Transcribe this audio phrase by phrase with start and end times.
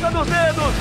[0.00, 0.74] ponta dos dedos.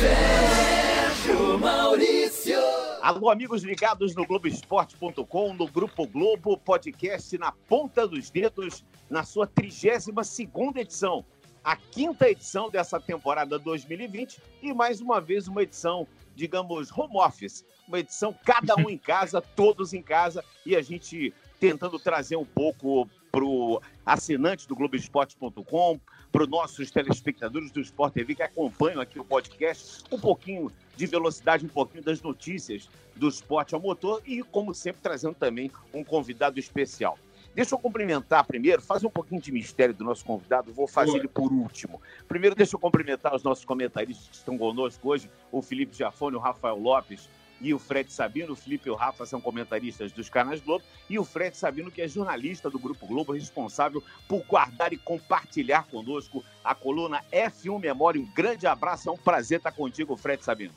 [0.00, 2.58] Sérgio Maurício.
[3.02, 9.46] Alô, amigos ligados no Globoesporte.com, no Grupo Globo, podcast na ponta dos dedos, na sua
[9.46, 11.24] 32 segunda edição.
[11.62, 17.66] A quinta edição dessa temporada 2020 e mais uma vez uma edição, digamos, home office.
[17.86, 22.46] Uma edição cada um em casa, todos em casa, e a gente tentando trazer um
[22.46, 26.00] pouco para o assinante do Globoesporte.com,
[26.30, 31.06] para os nossos telespectadores do Sport TV que acompanham aqui o podcast, um pouquinho de
[31.06, 36.04] velocidade, um pouquinho das notícias do esporte ao motor e, como sempre, trazendo também um
[36.04, 37.18] convidado especial.
[37.54, 41.28] Deixa eu cumprimentar primeiro, fazer um pouquinho de mistério do nosso convidado, vou fazer ele
[41.28, 42.00] por último.
[42.28, 46.38] Primeiro, deixa eu cumprimentar os nossos comentaristas que estão conosco hoje, o Felipe Giafone, o
[46.38, 47.28] Rafael Lopes,
[47.60, 48.52] e o Fred Sabino.
[48.52, 50.84] O Felipe e o Rafa são comentaristas dos canais Globo.
[51.08, 55.86] E o Fred Sabino, que é jornalista do Grupo Globo, responsável por guardar e compartilhar
[55.86, 58.20] conosco a coluna F1 Memória.
[58.20, 60.74] Um grande abraço, é um prazer estar contigo, Fred Sabino.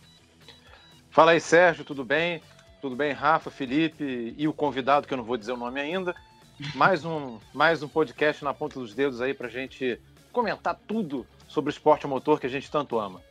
[1.10, 2.42] Fala aí, Sérgio, tudo bem?
[2.82, 6.16] Tudo bem, Rafa, Felipe e o convidado, que eu não vou dizer o nome ainda.
[6.74, 10.00] Mais um, mais um podcast na ponta dos dedos aí para gente
[10.32, 13.22] comentar tudo sobre o esporte motor que a gente tanto ama.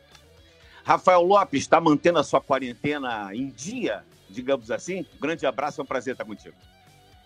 [0.83, 5.05] Rafael Lopes está mantendo a sua quarentena em dia, digamos assim.
[5.19, 6.55] Grande abraço, é um prazer estar contigo.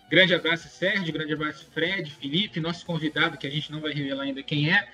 [0.10, 1.14] Grande abraço, Sérgio.
[1.14, 4.88] Grande abraço, Fred, Felipe, nosso convidado, que a gente não vai revelar ainda quem é.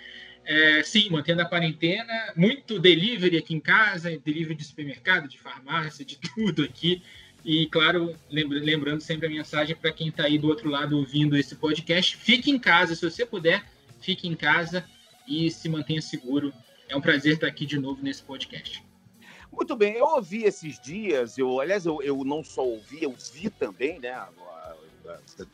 [0.45, 2.33] é sim, mantendo a quarentena.
[2.35, 7.01] Muito delivery aqui em casa, delivery de supermercado, de farmácia, de tudo aqui.
[7.43, 11.55] E, claro, lembrando sempre a mensagem para quem está aí do outro lado ouvindo esse
[11.55, 13.63] podcast: fique em casa, se você puder,
[13.99, 14.85] fique em casa
[15.27, 16.53] e se mantenha seguro
[16.91, 18.83] é um prazer estar aqui de novo nesse podcast.
[19.51, 23.49] Muito bem, eu ouvi esses dias, eu, aliás, eu, eu não só ouvi, eu vi
[23.49, 24.27] também, né?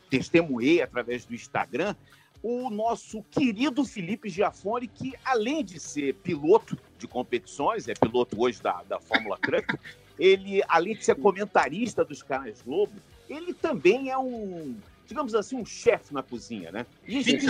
[0.09, 1.95] Testemunhei através do Instagram
[2.41, 8.61] o nosso querido Felipe Giafone, que além de ser piloto de competições, é piloto hoje
[8.61, 9.77] da, da Fórmula Truck,
[10.19, 12.93] ele, além de ser comentarista dos canais Globo,
[13.27, 14.75] ele também é um
[15.07, 16.85] digamos assim, um chefe na cozinha, né?
[17.07, 17.47] Gente,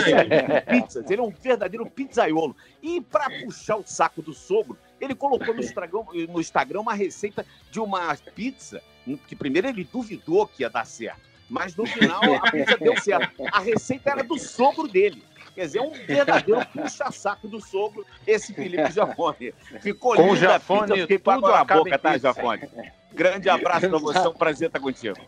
[0.66, 2.56] pizzas, ele é um verdadeiro pizzaiolo.
[2.82, 7.44] E para puxar o saco do sogro, ele colocou no Instagram, no Instagram uma receita
[7.70, 8.80] de uma pizza,
[9.26, 11.20] que primeiro ele duvidou que ia dar certo,
[11.50, 13.44] mas no final a pizza deu certo.
[13.52, 15.24] A receita era do sogro dele.
[15.54, 19.52] Quer dizer, um verdadeiro puxa-saco do sogro, esse Felipe Jafone.
[19.80, 22.68] Ficou Com linda Jafone, a pizza, fiquei com na boca, tá, Jafone?
[23.12, 25.18] Grande abraço para você, é um prazer estar contigo.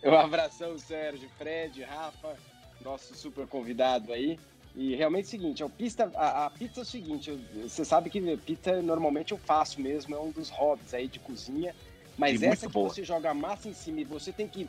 [0.04, 2.36] Um abração, Sérgio, Fred, Rafa,
[2.80, 4.38] nosso super convidado aí.
[4.74, 7.84] E realmente é o seguinte, a, pista, a, a pizza é o seguinte, eu, você
[7.84, 11.74] sabe que pizza normalmente eu faço mesmo, é um dos hobbies aí de cozinha,
[12.16, 12.88] mas e essa que boa.
[12.88, 14.68] você joga a massa em cima e você tem que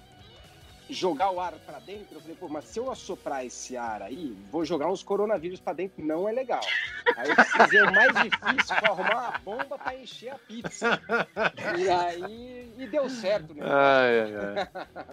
[0.93, 4.37] jogar o ar para dentro, eu falei, pô, mas se eu assoprar esse ar aí,
[4.51, 6.61] vou jogar uns coronavírus para dentro, não é legal.
[7.15, 11.01] Aí eu precisei o mais difícil para arrumar uma bomba para encher a pizza.
[11.77, 13.65] E aí, e deu certo, né?
[13.65, 15.05] Ai, ai, ai.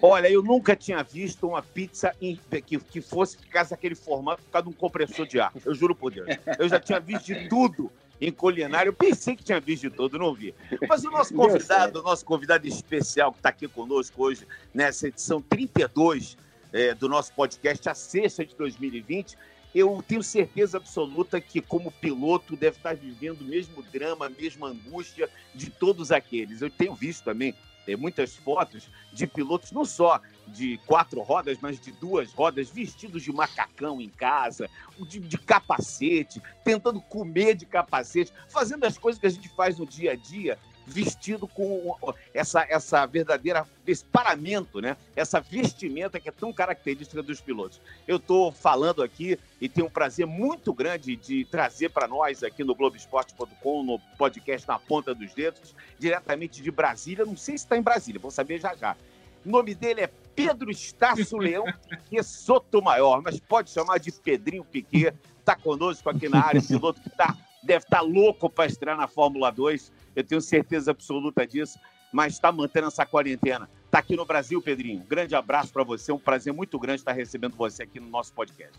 [0.00, 4.50] Olha, eu nunca tinha visto uma pizza em, que, que fosse ficasse aquele formato por
[4.50, 5.52] causa de um compressor de ar.
[5.64, 6.28] Eu juro por Deus.
[6.58, 7.90] Eu já tinha visto de tudo
[8.20, 8.88] em culinária.
[8.88, 10.54] Eu pensei que tinha visto de tudo, não vi.
[10.88, 15.40] Mas o nosso convidado, o nosso convidado especial que está aqui conosco hoje, nessa edição
[15.40, 16.36] 32
[16.72, 19.36] é, do nosso podcast, a sexta de 2020,
[19.74, 24.68] eu tenho certeza absoluta que, como piloto, deve estar vivendo o mesmo drama, a mesma
[24.68, 26.62] angústia de todos aqueles.
[26.62, 27.54] Eu tenho visto também
[27.88, 33.22] é, muitas fotos de pilotos, não só de quatro rodas, mas de duas rodas, vestidos
[33.22, 34.68] de macacão em casa,
[35.00, 39.86] de, de, capacete, tentando comer de capacete, fazendo as coisas que a gente faz no
[39.86, 41.96] dia a dia, vestido com
[42.32, 44.96] essa, essa verdadeira, esse paramento, né?
[45.14, 47.80] essa vestimenta que é tão característica dos pilotos.
[48.06, 52.64] Eu estou falando aqui e tenho um prazer muito grande de trazer para nós aqui
[52.64, 57.24] no Globoesporte.com, no podcast Na Ponta dos Dedos, diretamente de Brasília.
[57.24, 58.96] Não sei se está em Brasília, vou saber já já.
[59.44, 65.14] O nome dele é Pedro Estácio Leão Piquet Sotomayor, mas pode chamar de Pedrinho Piquet.
[65.38, 69.08] Está conosco aqui na área, piloto que tá, deve estar tá louco para estrear na
[69.08, 69.90] Fórmula 2.
[70.18, 71.78] Eu tenho certeza absoluta disso,
[72.12, 73.70] mas está mantendo essa quarentena.
[73.84, 75.04] Está aqui no Brasil, Pedrinho.
[75.08, 76.10] grande abraço para você.
[76.10, 78.76] Um prazer muito grande estar recebendo você aqui no nosso podcast.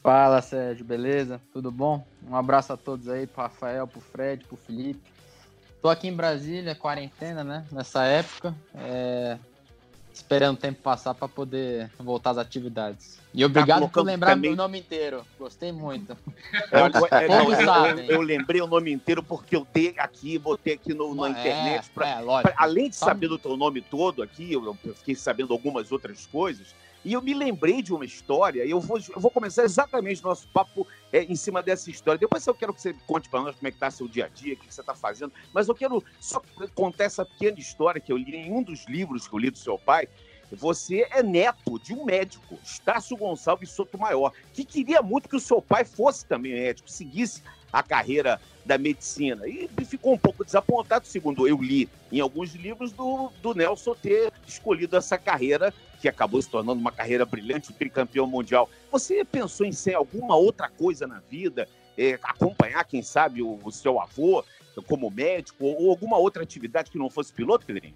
[0.00, 1.40] Fala, Sérgio, beleza?
[1.52, 2.06] Tudo bom?
[2.28, 5.12] Um abraço a todos aí, pro Rafael, pro Fred, pro Felipe.
[5.80, 7.66] Tô aqui em Brasília, quarentena, né?
[7.72, 8.54] Nessa época.
[8.72, 9.38] É
[10.12, 13.18] esperando o tempo passar para poder voltar às atividades.
[13.34, 14.50] E obrigado tá por lembrar também...
[14.50, 15.24] meu nome inteiro.
[15.38, 16.16] Gostei muito.
[16.70, 20.92] Eu, é, não, eu, eu, lembrei o nome inteiro porque eu dei aqui, botei aqui
[20.92, 21.90] no, na é, internet.
[21.90, 25.52] Pra, é, pra, além de saber do teu nome todo aqui, eu, eu fiquei sabendo
[25.52, 26.74] algumas outras coisas.
[27.04, 30.46] E eu me lembrei de uma história, e eu vou, eu vou começar exatamente nosso
[30.48, 32.18] papo é, em cima dessa história.
[32.18, 34.28] Depois eu quero que você conte para nós como é que está seu dia a
[34.28, 35.32] dia, o que você está fazendo.
[35.52, 36.40] Mas eu quero só
[36.74, 39.58] contar essa pequena história que eu li em um dos livros que eu li do
[39.58, 40.08] seu pai.
[40.56, 45.62] Você é neto de um médico, Estácio Gonçalves Sotomayor, que queria muito que o seu
[45.62, 49.48] pai fosse também médico, seguisse a carreira da medicina.
[49.48, 54.30] E ficou um pouco desapontado, segundo eu li em alguns livros, do, do Nelson ter
[54.46, 58.68] escolhido essa carreira, que acabou se tornando uma carreira brilhante, tricampeão mundial.
[58.90, 61.66] Você pensou em ser alguma outra coisa na vida?
[61.96, 64.44] É, acompanhar, quem sabe, o, o, seu avô
[64.86, 67.94] como médico ou, ou alguma outra atividade que não fosse piloto, Pedrinho?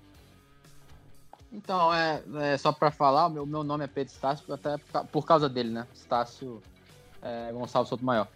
[1.57, 2.23] Então, é,
[2.53, 4.77] é só para falar, o meu, meu nome é Pedro Estácio, até
[5.11, 5.87] por causa dele, né?
[5.95, 6.63] Estácio
[7.23, 8.29] é, Gonçalves Souto Maior.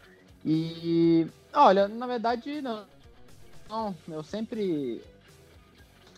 [0.43, 2.87] E, olha, na verdade, não.
[3.69, 5.03] não eu sempre,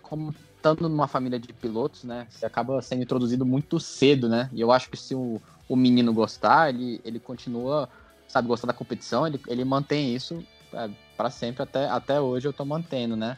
[0.00, 2.28] como estando numa família de pilotos, né?
[2.30, 4.48] Você acaba sendo introduzido muito cedo, né?
[4.52, 7.88] E eu acho que se o, o menino gostar, ele, ele continua,
[8.28, 10.40] sabe, gostar da competição, ele, ele mantém isso
[10.72, 13.36] é, para sempre, até, até hoje eu tô mantendo, né?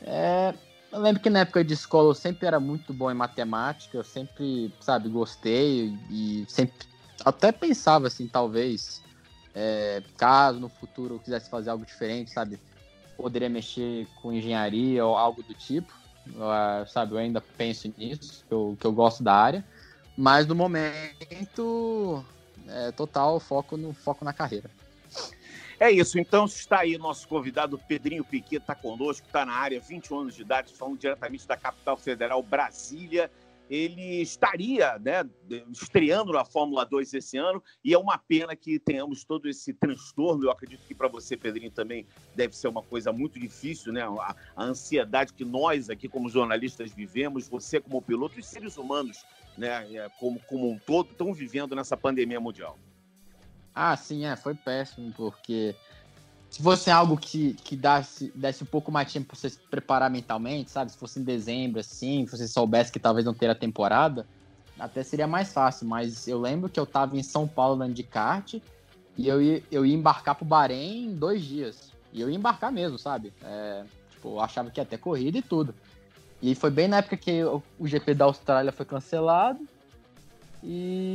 [0.00, 0.54] É,
[0.92, 4.04] eu lembro que na época de escola eu sempre era muito bom em matemática, eu
[4.04, 6.86] sempre, sabe, gostei e sempre
[7.24, 9.02] até pensava assim, talvez,
[9.54, 12.60] é, caso no futuro eu quisesse fazer algo diferente, sabe,
[13.16, 15.92] poderia mexer com engenharia ou algo do tipo,
[16.28, 19.64] uh, sabe, eu ainda penso nisso, que eu, que eu gosto da área,
[20.16, 22.24] mas no momento,
[22.68, 24.70] é, total foco no foco na carreira.
[25.78, 30.20] É isso, então está aí nosso convidado Pedrinho Piquet, está conosco, está na área, 21
[30.20, 33.30] anos de idade, falando diretamente da capital federal, Brasília.
[33.68, 35.28] Ele estaria né,
[35.72, 40.44] estreando na Fórmula 2 esse ano e é uma pena que tenhamos todo esse transtorno.
[40.44, 44.02] Eu acredito que para você, Pedrinho, também deve ser uma coisa muito difícil, né?
[44.02, 49.26] A, a ansiedade que nós aqui, como jornalistas, vivemos, você como piloto, os seres humanos,
[49.58, 52.78] né, é, como, como um todo, estão vivendo nessa pandemia mundial.
[53.78, 55.76] Ah, sim, é, foi péssimo, porque
[56.48, 60.10] se fosse algo que, que desse, desse um pouco mais tempo para você se preparar
[60.10, 60.90] mentalmente, sabe?
[60.90, 64.26] Se fosse em dezembro, assim, se você soubesse que talvez não teria temporada,
[64.78, 65.86] até seria mais fácil.
[65.86, 68.54] Mas eu lembro que eu tava em São Paulo andando de kart
[69.18, 71.92] e eu ia, eu ia embarcar pro Bahrein em dois dias.
[72.14, 73.34] E eu ia embarcar mesmo, sabe?
[73.44, 75.74] É, tipo, eu achava que ia ter corrida e tudo.
[76.40, 79.60] E foi bem na época que o GP da Austrália foi cancelado.
[80.62, 81.05] E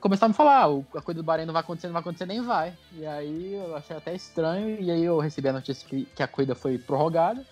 [0.00, 2.42] começaram a falar, ah, a coisa do Bahrein não vai acontecer, não vai acontecer, nem
[2.42, 2.72] vai.
[2.92, 6.28] E aí eu achei até estranho, e aí eu recebi a notícia que, que a
[6.28, 7.46] corrida foi prorrogada,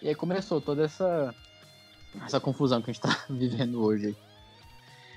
[0.00, 1.34] e aí começou toda essa,
[2.24, 4.16] essa confusão que a gente tá vivendo hoje.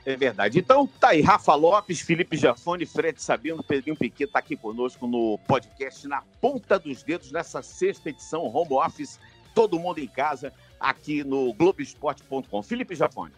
[0.06, 0.60] É verdade.
[0.60, 5.40] Então tá aí, Rafa Lopes, Felipe Jafone, Fred Sabino, Pedrinho Piquet tá aqui conosco no
[5.48, 9.20] podcast Na Ponta dos Dedos, nessa sexta edição Home Office,
[9.56, 12.62] todo mundo em casa, aqui no Globoesporte.com.
[12.62, 13.34] Felipe Jafone.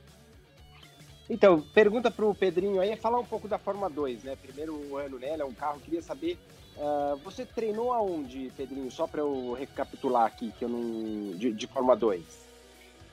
[1.29, 4.35] Então, pergunta para o Pedrinho aí é falar um pouco da Fórmula 2, né?
[4.35, 5.35] Primeiro ano, né?
[5.37, 6.37] é um carro, queria saber.
[6.77, 8.89] Uh, você treinou aonde, Pedrinho?
[8.91, 11.35] Só para eu recapitular aqui, que eu não.
[11.37, 12.47] De, de Fórmula 2.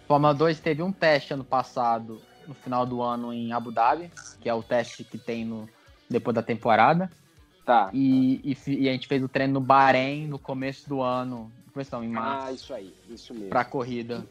[0.06, 4.48] Fórmula 2 teve um teste ano passado, no final do ano, em Abu Dhabi, que
[4.48, 5.68] é o teste que tem no,
[6.08, 7.10] depois da temporada.
[7.64, 7.88] Tá.
[7.92, 11.50] E, e, e a gente fez o treino no Bahrein no começo do ano.
[11.72, 12.46] Começo não, em março.
[12.46, 13.48] Ah, isso aí, isso mesmo.
[13.48, 14.24] Pra corrida.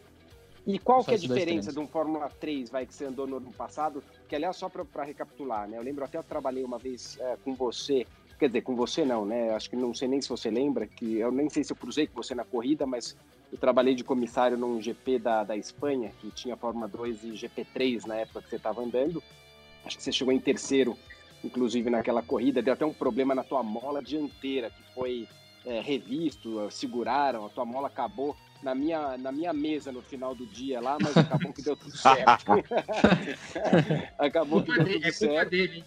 [0.65, 3.37] E qual que é a diferença de um Fórmula 3 vai, que você andou no
[3.37, 4.01] ano passado?
[4.29, 5.77] Que, aliás, só para recapitular, né?
[5.77, 8.07] Eu lembro até eu trabalhei uma vez é, com você,
[8.39, 9.53] quer dizer, com você não, né?
[9.53, 12.07] Acho que não sei nem se você lembra, que eu nem sei se eu cruzei
[12.07, 13.15] com você na corrida, mas
[13.51, 18.05] eu trabalhei de comissário num GP da, da Espanha, que tinha Fórmula 2 e GP3
[18.05, 19.21] na época que você estava andando.
[19.85, 20.97] Acho que você chegou em terceiro,
[21.43, 22.61] inclusive, naquela corrida.
[22.61, 25.27] Deu até um problema na tua mola dianteira, que foi
[25.65, 30.45] é, revisto, seguraram, a tua mola acabou na minha, na minha mesa no final do
[30.45, 32.51] dia lá, mas acabou que deu tudo certo.
[34.17, 35.49] acabou que deu tudo é certo.
[35.49, 35.83] Dele,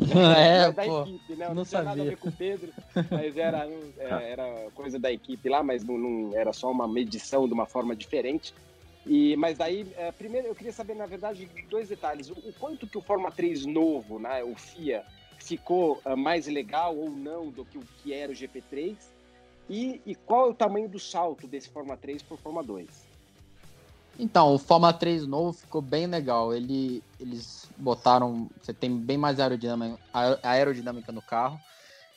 [0.00, 1.48] é, da pô, equipe, né?
[1.48, 1.90] Não, não tinha sabia.
[1.90, 2.72] nada a ver com o Pedro,
[3.10, 3.68] mas era,
[3.98, 7.66] é, era coisa da equipe lá, mas não, não, era só uma medição de uma
[7.66, 8.54] forma diferente.
[9.06, 12.30] E, mas daí, é, primeiro eu queria saber, na verdade, dois detalhes.
[12.30, 15.04] O, o quanto que o Forma 3 novo, né, o FIA,
[15.38, 18.96] ficou uh, mais legal ou não do que o que era o GP3?
[19.68, 22.86] E, e qual é o tamanho do salto desse Forma 3 para o Forma 2?
[24.18, 26.54] Então, o Forma 3 novo ficou bem legal.
[26.54, 28.48] Ele, eles botaram.
[28.62, 29.98] Você tem bem mais aerodinâmica,
[30.42, 31.58] aerodinâmica no carro.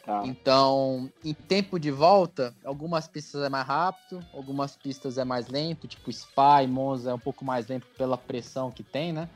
[0.05, 0.21] Tá.
[0.25, 5.85] Então, em tempo de volta, algumas pistas é mais rápido, algumas pistas é mais lento,
[5.85, 9.27] tipo Spa e Monza é um pouco mais lento pela pressão que tem, né?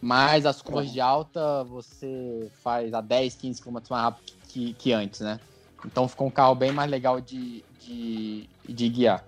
[0.00, 4.92] Mas as curvas de alta você faz a 10, 15 km mais rápido que, que
[4.92, 5.38] antes, né?
[5.84, 9.24] Então ficou um carro bem mais legal de, de, de guiar.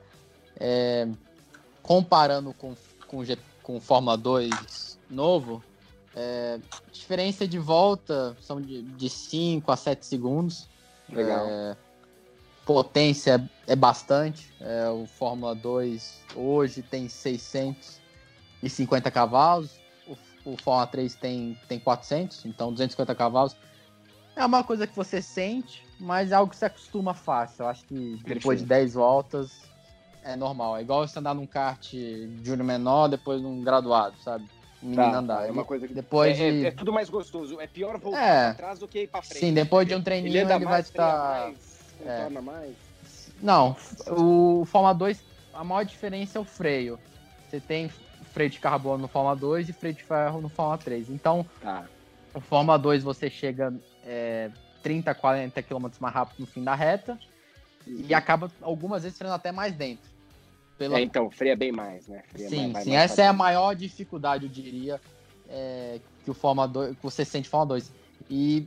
[0.57, 1.07] É,
[1.83, 2.75] comparando com,
[3.07, 3.23] com,
[3.63, 5.63] com o Fórmula 2 novo,
[6.17, 6.61] É,
[6.93, 10.69] diferença de volta são de 5 a 7 segundos.
[11.09, 11.47] Legal.
[11.49, 11.77] É,
[12.65, 14.55] potência é bastante.
[14.61, 19.73] É, o Fórmula 2 hoje tem 650 cavalos.
[20.07, 23.57] O, o Fórmula 3 tem, tem 400, então 250 cavalos.
[24.37, 27.63] É uma coisa que você sente, mas é algo que se acostuma fácil.
[27.65, 29.63] Eu acho que depois de 10 voltas
[30.25, 30.77] é normal.
[30.77, 31.93] É igual você andar num kart
[32.43, 34.45] júnior menor, depois num graduado, sabe?
[34.83, 35.49] Um menino Tá, andar.
[35.49, 36.65] é uma coisa que Depois é, de...
[36.65, 37.61] é- é tudo mais gostoso.
[37.61, 38.45] É pior voltar É.
[38.49, 39.39] pra trás do que ir pra frente.
[39.41, 41.53] Sim, depois de um treininho ele ele, vai estar...
[41.99, 42.75] contorna mais.
[43.41, 43.77] Não,
[44.09, 45.23] o Fórmula 2,
[45.55, 46.99] a maior diferença é o freio.
[47.49, 47.89] Você tem
[48.33, 51.09] freio de carbono no Fórmula 2 e freio de ferro no Fórmula 3.
[51.09, 51.85] Então, Tá.
[52.35, 53.73] no Fórmula 2 você chega
[54.05, 54.51] é,
[54.83, 57.19] 30, 40 km mais rápido no fim da reta
[57.87, 60.05] e acaba algumas vezes freando até mais dentro.
[60.79, 60.99] Pela...
[60.99, 62.23] É, então, freia bem mais, né?
[62.31, 62.91] Freia sim, mais- sim.
[62.91, 65.01] mais Essa é a maior dificuldade, eu diria,
[65.49, 67.93] é, que o Fórmula 2, que você sente Fórmula 2.
[68.29, 68.67] E,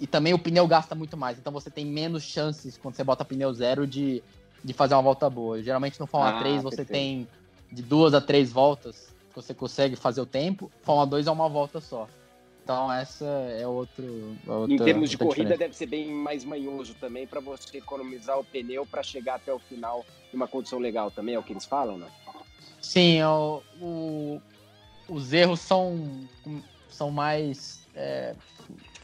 [0.00, 3.24] e também o pneu gasta muito mais, então você tem menos chances quando você bota
[3.24, 4.22] pneu zero de,
[4.64, 5.62] de fazer uma volta boa.
[5.62, 6.92] Geralmente no Fórmula Ah, 3 você perfeito.
[6.92, 7.28] tem
[7.70, 10.70] de duas a três voltas que você consegue fazer o tempo.
[10.82, 12.08] Fórmula 2 é uma volta só.
[12.62, 14.36] Então essa é outro.
[14.68, 15.58] Em termos de corrida, diferença.
[15.58, 19.58] deve ser bem mais manhoso também para você economizar o pneu para chegar até o
[19.58, 22.08] final numa condição legal também, é o que eles falam, né?
[22.80, 24.40] Sim, o, o-
[25.08, 26.20] os erros são,
[26.88, 27.86] são mais.
[27.94, 28.34] é,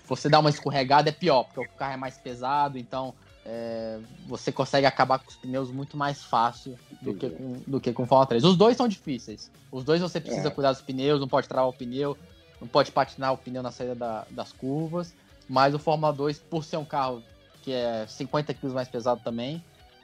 [0.06, 3.12] você dá uma escorregada é pior, porque o carro é mais pesado, então
[3.44, 7.92] é, você consegue acabar com os pneus muito mais fácil do que, com, do que
[7.92, 8.44] com o Fórmula 3.
[8.44, 9.50] Os dois são difíceis.
[9.70, 10.50] Os dois você precisa É.
[10.50, 12.16] cuidar dos pneus, não pode travar o pneu,
[12.60, 15.14] não pode patinar o pneu na saída da- das curvas.
[15.48, 17.22] Mas o Fórmula 2, por ser um carro
[17.62, 19.62] que é 50 kg mais pesado também,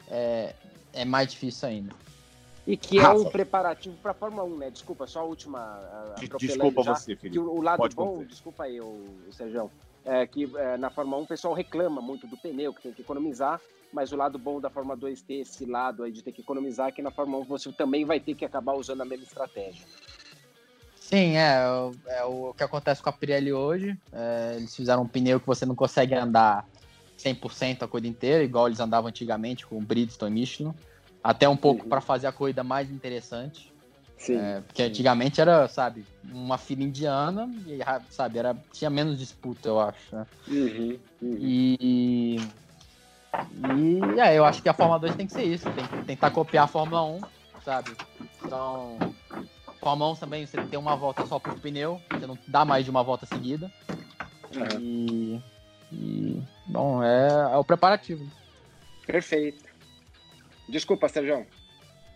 [0.08, 0.54] é,
[0.92, 1.94] é mais difícil ainda.
[2.66, 4.70] E que é um preparativo para Fórmula 1, né?
[4.70, 5.58] Desculpa, só a última.
[5.61, 6.94] a- Desculpa já.
[6.94, 7.38] você, Que Felipe.
[7.38, 8.26] o, o lado Pode bom, concluir.
[8.28, 8.84] desculpa aí, o,
[9.28, 9.70] o Sérgio,
[10.04, 13.02] é que é, na Fórmula 1 o pessoal reclama muito do pneu, que tem que
[13.02, 13.61] economizar,
[13.92, 16.88] mas o lado bom da Fórmula 2 ter esse lado aí de ter que economizar,
[16.88, 19.84] é que na Fórmula 1 você também vai ter que acabar usando a mesma estratégia.
[21.08, 23.96] Sim, é, o- é o que acontece com a Pirelli hoje.
[24.12, 26.64] É, eles fizeram um pneu que você não consegue andar
[27.18, 30.75] 100% a corrida inteira, igual eles andavam antigamente com o Bridgestone e Michelin.
[31.23, 31.88] Até um pouco Uhum.
[31.90, 33.70] para fazer a corrida mais interessante.
[34.16, 34.38] Sim.
[34.38, 37.80] É, porque antigamente era, sabe, uma fila indiana e,
[38.11, 40.16] sabe, era, tinha menos disputa, eu acho.
[40.16, 40.26] né?
[40.49, 41.37] Uhum, uhum.
[41.38, 42.38] E.
[43.52, 46.30] E é, eu acho que a Fórmula 2 tem que ser isso, tem que tentar
[46.30, 47.20] copiar a Fórmula 1,
[47.64, 47.90] sabe?
[48.44, 48.96] Então,
[49.84, 52.90] Fórmula 1 também você tem uma volta só por pneu, você não dá mais de
[52.90, 53.70] uma volta seguida.
[54.56, 54.80] Uhum.
[54.80, 55.42] E.
[55.92, 58.26] e, bom, é, é o preparativo.
[59.06, 59.62] Perfeito.
[60.66, 61.46] Desculpa, Sérgio.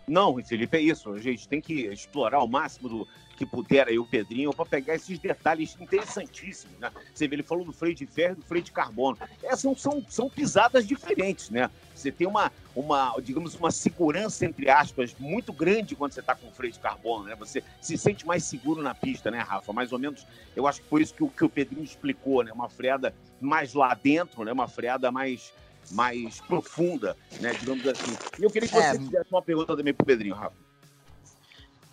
[0.09, 1.13] Não, Felipe, é isso.
[1.13, 4.95] A gente tem que explorar o máximo do que puder aí o Pedrinho para pegar
[4.97, 6.91] esses detalhes interessantíssimos, né?
[7.15, 9.17] Você vê, ele falou do freio de ferro e do freio de carbono.
[9.45, 11.71] Essas são, são, são pisadas diferentes, né?
[11.95, 16.51] Você tem uma, uma, digamos, uma segurança, entre aspas, muito grande quando você está com
[16.51, 17.37] freio de carbono, né?
[17.37, 19.73] Você se sente mais seguro na pista, né, Rafa?
[19.73, 22.51] Mais ou menos, eu acho que foi isso que, o- que o Pedrinho explicou, né?
[22.53, 24.53] Uma freada mais lá dentro, né?
[24.53, 25.53] Uma freada mais
[25.91, 28.17] mais profunda, né, digamos assim.
[28.39, 28.93] E eu queria que É.
[28.93, 30.57] você fizesse uma pergunta também pro Pedrinho, Rafa.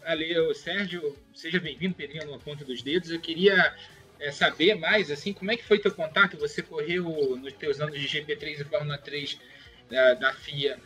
[0.03, 1.17] Valeu, Sérgio.
[1.33, 3.09] Seja bem-vindo, Pedrinho, na ponta dos dedos.
[3.09, 3.75] Eu queria
[4.19, 6.37] é, saber mais, assim, como é que foi teu contato?
[6.37, 9.39] Você correu nos teus anos de GP3 e Fórmula 3
[9.89, 10.79] da, da FIA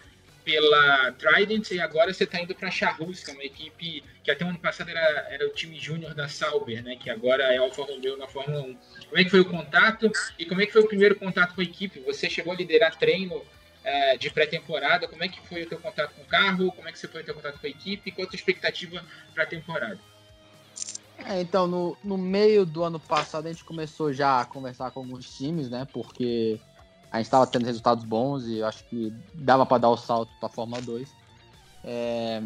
[0.49, 4.43] pela Trident e agora você está indo para a que é uma equipe que até
[4.43, 6.95] o ano passado era, era o time júnior da Sauber, né?
[6.95, 8.77] Que agora é Alfa Romeo na Fórmula 1.
[9.09, 11.61] Como é que foi o contato e como é que foi o primeiro contato com
[11.61, 11.99] a equipe?
[11.99, 13.43] Você chegou a liderar treino
[13.83, 15.07] é, de pré-temporada?
[15.07, 16.71] Como é que foi o teu contato com o carro?
[16.71, 18.11] Como é que você foi o teu contato com a equipe?
[18.11, 19.99] Qual a tua expectativa para a temporada?
[21.25, 25.01] É, então, no, no meio do ano passado, a gente começou já a conversar com
[25.01, 25.85] alguns times, né?
[25.93, 26.59] Porque
[27.11, 30.31] a gente estava tendo resultados bons e eu acho que dava para dar o salto
[30.39, 31.09] para a Fórmula 2.
[31.83, 32.41] É,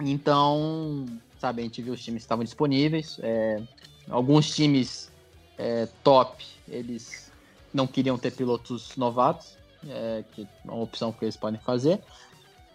[0.00, 1.06] então,
[1.38, 3.18] sabe, a gente viu os times que estavam disponíveis.
[3.22, 3.62] é,
[4.10, 5.10] alguns times
[5.56, 7.32] é, top, eles
[7.72, 9.56] não queriam ter pilotos novatos,
[9.88, 12.00] é, que é uma opção que eles podem fazer.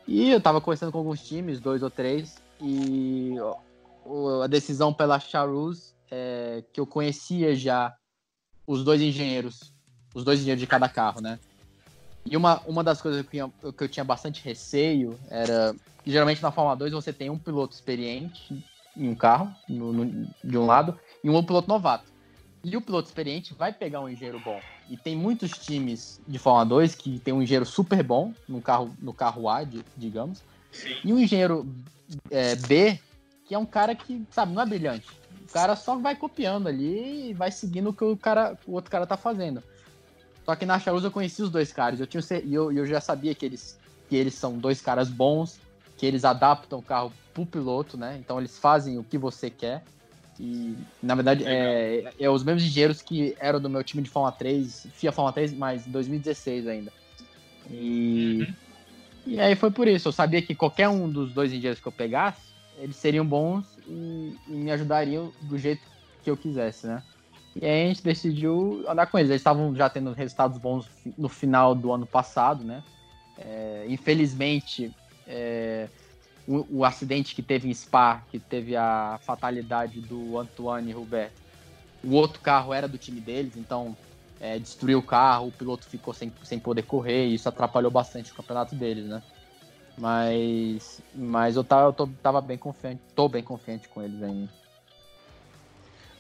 [0.08, 3.36] E eu estava conversando com alguns times, dois ou três, e
[4.43, 7.96] a decisão pela Charus, é, que eu conhecia já
[8.67, 9.73] os dois engenheiros,
[10.13, 11.39] os dois engenheiros de cada carro, né?
[12.25, 16.12] E uma, uma das coisas que eu, tinha, que eu tinha bastante receio era que
[16.12, 18.63] geralmente na Fórmula 2 você tem um piloto experiente
[18.96, 22.12] em um carro, no- no- de um lado, e um piloto novato.
[22.63, 24.62] E o piloto experiente vai pegar um engenheiro bom.
[24.89, 28.96] E tem muitos times de Fórmula 2 que tem um engenheiro super bom no carro,
[29.01, 30.96] no carro A, de- digamos, Sim.
[31.03, 31.67] e um engenheiro
[32.29, 33.00] é, B,
[33.46, 35.08] que é um cara que, sabe, não é brilhante.
[35.51, 39.05] cara só vai copiando ali e vai seguindo o que o, cara, o outro cara
[39.05, 39.62] tá fazendo.
[40.45, 42.00] Só que na Charuz eu conheci os dois caras.
[42.00, 45.59] Eu, tinha, eu, eu já sabia que eles, que eles são dois caras bons,
[45.97, 48.17] que eles adaptam o carro pro piloto, né?
[48.19, 49.83] Então eles fazem o que você quer.
[50.39, 54.31] E, na verdade, é, é, os mesmos engenheiros que eram do meu time de Fórmula
[54.31, 56.91] 3, FIA Fórmula 3, mas em 2016 ainda.
[57.69, 58.53] E, uhum.
[59.27, 60.07] e aí foi por isso.
[60.07, 62.41] Eu sabia que qualquer um dos dois engenheiros que eu pegasse,
[62.79, 65.83] eles seriam bons e, e me ajudariam do jeito
[66.23, 67.03] que eu quisesse, né?
[67.55, 69.29] E aí a gente decidiu andar com eles.
[69.29, 72.83] Eles estavam já tendo resultados bons no final do ano passado, né?
[73.38, 74.91] É, infelizmente,
[75.27, 75.88] é,
[76.48, 81.31] o, o, acidente que teve em Spa, que teve a fatalidade do Antoine Hubert,
[82.03, 83.95] o outro carro era do time deles, então
[84.39, 88.31] é, destruiu o carro, o piloto ficou sem, sem poder correr, e isso atrapalhou bastante
[88.31, 89.22] o campeonato deles, né?
[89.98, 94.50] Mas, mas eu, tava, eu tô, tava bem confiante, tô bem confiante com eles ainda.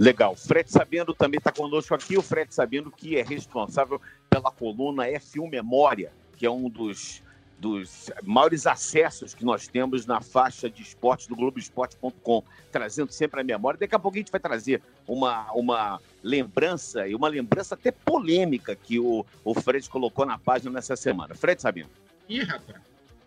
[0.03, 0.35] Legal.
[0.35, 2.17] Fred Sabendo também está conosco aqui.
[2.17, 7.23] O Fred Sabendo que é responsável pela coluna F1 Memória, que é um dos,
[7.57, 13.43] dos maiores acessos que nós temos na faixa de esportes do Globoesporte.com, trazendo sempre a
[13.45, 13.79] memória.
[13.79, 18.75] Daqui a pouco a gente vai trazer uma, uma lembrança, e uma lembrança até polêmica
[18.75, 21.33] que o, o Fred colocou na página nessa semana.
[21.33, 21.89] Fred Sabendo.
[22.27, 22.81] Ih, rapaz.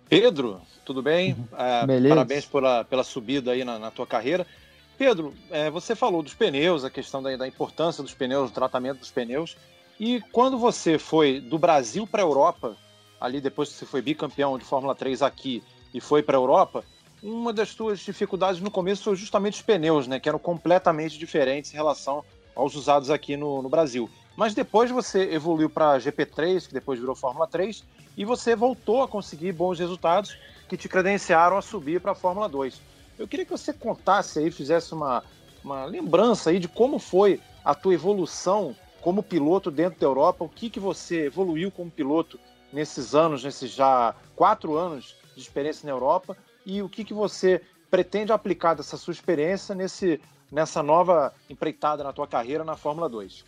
[0.08, 1.32] Pedro, tudo bem?
[1.32, 4.46] Uh, parabéns pela, pela subida aí na, na tua carreira.
[4.96, 9.00] Pedro, é, você falou dos pneus, a questão da, da, importância dos pneus, do tratamento
[9.00, 9.56] dos pneus.
[10.00, 12.76] E quando você foi do Brasil para a Europa,
[13.20, 15.62] ali depois que você foi bicampeão de Fórmula 3 aqui
[15.92, 16.84] e foi para a Europa,
[17.22, 21.72] uma das suas dificuldades no começo foi justamente os pneus, né, que eram completamente diferentes
[21.72, 22.24] em relação
[22.54, 24.08] aos usados aqui no, no Brasil.
[24.36, 27.84] Mas depois você evoluiu para GP3, que depois virou Fórmula 3,
[28.16, 30.36] e você voltou a conseguir bons resultados
[30.68, 32.80] que te credenciaram a subir para a Fórmula 2.
[33.18, 35.22] Eu queria que você contasse aí, fizesse uma,
[35.64, 40.48] uma lembrança aí de como foi a tua evolução como piloto dentro da Europa, o
[40.48, 42.40] que, que você evoluiu como piloto
[42.72, 47.62] nesses anos, nesses já quatro anos de experiência na Europa, e o que, que você
[47.90, 53.44] pretende aplicar dessa sua experiência nesse, nessa nova empreitada na tua carreira na Fórmula 2?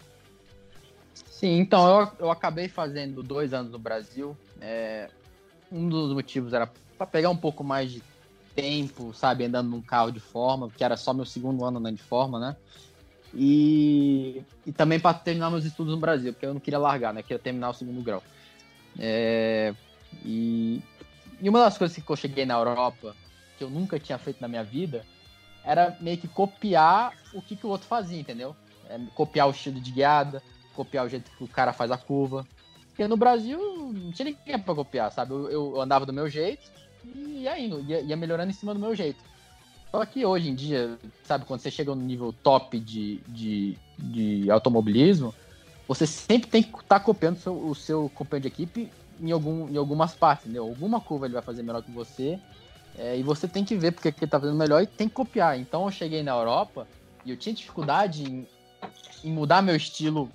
[1.26, 4.36] Sim, então eu, eu acabei fazendo dois anos no Brasil.
[4.60, 5.10] É,
[5.70, 8.02] um dos motivos era para pegar um pouco mais de
[8.58, 12.02] tempo, sabe, andando num carro de forma, que era só meu segundo ano andando de
[12.02, 12.56] forma, né?
[13.32, 17.22] E, e também para terminar meus estudos no Brasil, porque eu não queria largar, né?
[17.22, 18.20] Queria terminar o segundo grau.
[18.98, 19.72] É,
[20.24, 20.82] e,
[21.40, 23.14] e uma das coisas que eu cheguei na Europa,
[23.56, 25.06] que eu nunca tinha feito na minha vida,
[25.62, 28.56] era meio que copiar o que, que o outro fazia, entendeu?
[28.90, 30.42] É, copiar o estilo de guiada,
[30.74, 32.44] copiar o jeito que o cara faz a curva.
[32.88, 33.60] Porque no Brasil
[33.94, 35.32] não tinha ninguém pra copiar, sabe?
[35.32, 36.68] Eu, eu andava do meu jeito,
[37.04, 39.22] e indo, ia, ia, melhorando em cima do meu jeito.
[39.90, 44.50] Só que hoje em dia, sabe, quando você chega no nível top de, de, de
[44.50, 45.34] automobilismo,
[45.86, 49.30] você sempre tem que estar tá copiando o seu, o seu companheiro de equipe em,
[49.30, 50.64] algum, em algumas partes, entendeu?
[50.64, 52.38] Alguma curva ele vai fazer melhor que você,
[52.98, 55.58] é, e você tem que ver porque ele tá fazendo melhor e tem que copiar.
[55.58, 56.86] Então eu cheguei na Europa
[57.24, 58.46] e eu tinha dificuldade em,
[59.24, 60.30] em mudar meu estilo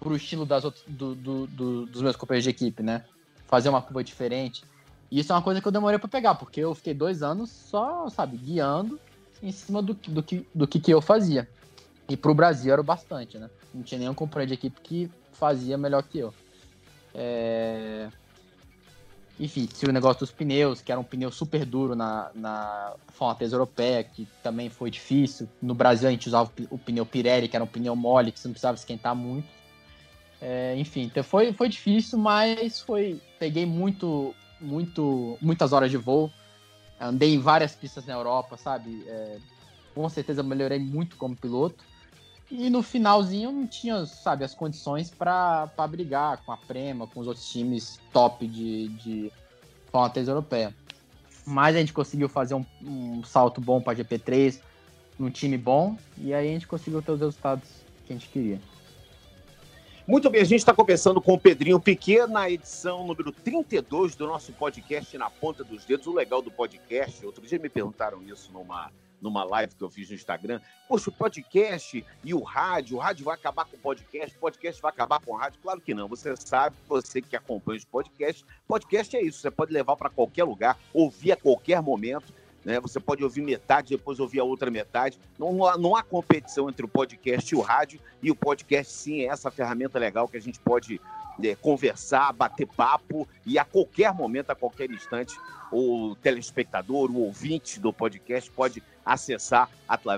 [0.00, 3.04] pro estilo das do, do, do, dos meus companheiros de equipe, né?
[3.46, 4.62] Fazer uma curva diferente.
[5.10, 7.50] E isso é uma coisa que eu demorei para pegar, porque eu fiquei dois anos
[7.50, 9.00] só, sabe, guiando
[9.42, 11.48] em cima do, do, que, do que, que eu fazia.
[12.08, 13.48] E pro Brasil era bastante, né?
[13.72, 16.34] Não tinha nenhum companheiro de equipe que fazia melhor que eu.
[17.14, 18.08] É...
[19.40, 22.94] Enfim, tinha o negócio dos pneus, que era um pneu super duro na, na
[23.36, 25.48] 3 europeia, que também foi difícil.
[25.62, 28.48] No Brasil a gente usava o pneu Pirelli, que era um pneu mole, que você
[28.48, 29.46] não precisava esquentar muito.
[30.40, 33.20] É, enfim, então foi, foi difícil, mas foi.
[33.38, 36.30] Peguei muito muito, muitas horas de voo.
[37.00, 39.04] Andei em várias pistas na Europa, sabe?
[39.06, 39.38] É,
[39.94, 41.84] com certeza melhorei muito como piloto.
[42.50, 47.26] E no finalzinho não tinha, sabe, as condições para brigar com a Prema, com os
[47.26, 49.32] outros times top de, de
[49.92, 50.74] Fórmula 3 europeia.
[51.46, 54.60] Mas a gente conseguiu fazer um, um salto bom para GP3,
[55.18, 57.68] num time bom, e aí a gente conseguiu ter os resultados
[58.06, 58.60] que a gente queria.
[60.08, 64.26] Muito bem, a gente está conversando com o Pedrinho Piquet na edição número 32 do
[64.26, 66.06] nosso podcast Na Ponta dos Dedos.
[66.06, 68.90] O legal do podcast, outro dia me perguntaram isso numa,
[69.20, 70.62] numa live que eu fiz no Instagram.
[70.88, 74.80] Poxa, o podcast e o rádio, o rádio vai acabar com o podcast, o podcast
[74.80, 75.60] vai acabar com o rádio?
[75.62, 76.08] Claro que não.
[76.08, 80.44] Você sabe, você que acompanha os podcasts, podcast é isso, você pode levar para qualquer
[80.44, 82.32] lugar, ouvir a qualquer momento.
[82.64, 82.80] Né?
[82.80, 85.18] Você pode ouvir metade, depois ouvir a outra metade.
[85.38, 88.92] Não, não, há, não há competição entre o podcast e o rádio, e o podcast,
[88.92, 91.00] sim, é essa ferramenta legal que a gente pode
[91.42, 95.38] é, conversar, bater papo e a qualquer momento, a qualquer instante,
[95.70, 99.70] o telespectador, o ouvinte do podcast pode acessar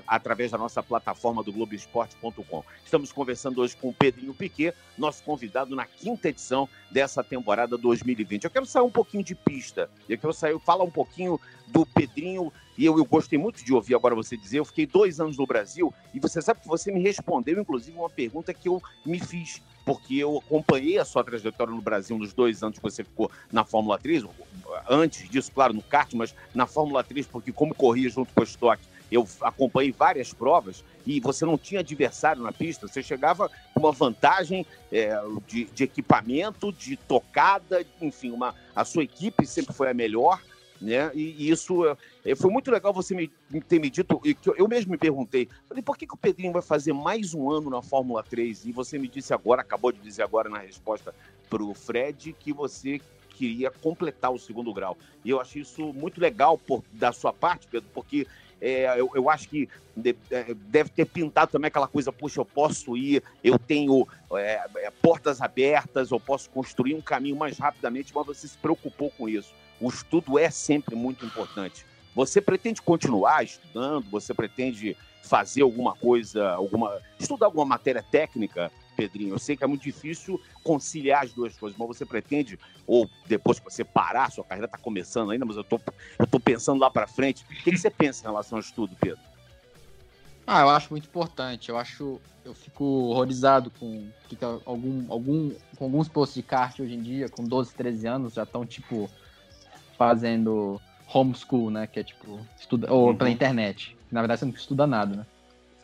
[0.06, 2.64] através da nossa plataforma do Globoesporte.com.
[2.84, 8.44] Estamos conversando hoje com o Pedrinho Piquet, nosso convidado na quinta edição dessa temporada 2020.
[8.44, 12.52] Eu quero sair um pouquinho de pista, eu quero sair, falar um pouquinho do Pedrinho,
[12.76, 15.46] e eu, eu gostei muito de ouvir agora você dizer, eu fiquei dois anos no
[15.46, 19.62] Brasil, e você sabe que você me respondeu, inclusive, uma pergunta que eu me fiz
[19.84, 23.64] porque eu acompanhei a sua trajetória no Brasil nos dois anos que você ficou na
[23.64, 24.24] Fórmula 3,
[24.88, 28.44] antes disso, claro, no kart, mas na Fórmula 3, porque como corria junto com o
[28.44, 33.80] Stock, eu acompanhei várias provas e você não tinha adversário na pista, você chegava com
[33.80, 39.90] uma vantagem é, de, de, equipamento, de tocada, enfim, uma, a sua equipe sempre foi
[39.90, 40.40] a melhor
[40.80, 41.10] né?
[41.14, 41.84] E, e isso
[42.24, 43.28] é, foi muito legal você me,
[43.68, 46.16] ter me dito, e que eu, eu mesmo me perguntei, falei, por que, que o
[46.16, 48.64] Pedrinho vai fazer mais um ano na Fórmula 3?
[48.64, 51.14] E você me disse agora, acabou de dizer agora na resposta
[51.50, 53.00] para o Fred, que você
[53.48, 54.96] queria completar o segundo grau.
[55.24, 58.26] E eu achei isso muito legal por, da sua parte, Pedro, porque
[58.60, 59.68] é, eu, eu, acho que
[60.30, 64.90] é, deve ter pintado também aquela coisa, puxa, eu posso ir, eu tenho é, é,
[65.02, 69.54] portas abertas, eu posso construir um caminho mais rapidamente, mas você se preocupou com isso
[69.80, 71.86] o estudo é sempre muito importante.
[72.14, 74.04] Você pretende continuar estudando?
[74.10, 78.70] Você pretende fazer alguma coisa, alguma estudar alguma matéria técnica,
[79.00, 79.34] Pedrinho?
[79.34, 83.58] Eu sei que é muito difícil conciliar as duas coisas, mas você pretende ou depois
[83.58, 85.80] que você parar, sua carreira está começando ainda, mas eu tô
[86.18, 87.42] eu tô pensando lá para frente.
[87.44, 89.20] O que, que você pensa em relação ao estudo, Pedro?
[90.46, 91.70] Ah, eu acho muito importante.
[91.70, 96.94] Eu acho, eu fico horrorizado com que algum, algum, com alguns postos de kart hoje
[96.94, 99.08] em dia, com 12, 13 anos, já estão tipo
[99.96, 100.80] fazendo
[101.12, 101.86] homeschool, né?
[101.86, 103.16] Que é tipo, estuda, ou uhum.
[103.16, 103.96] pela internet.
[104.10, 105.26] Na verdade, você não estuda nada, né?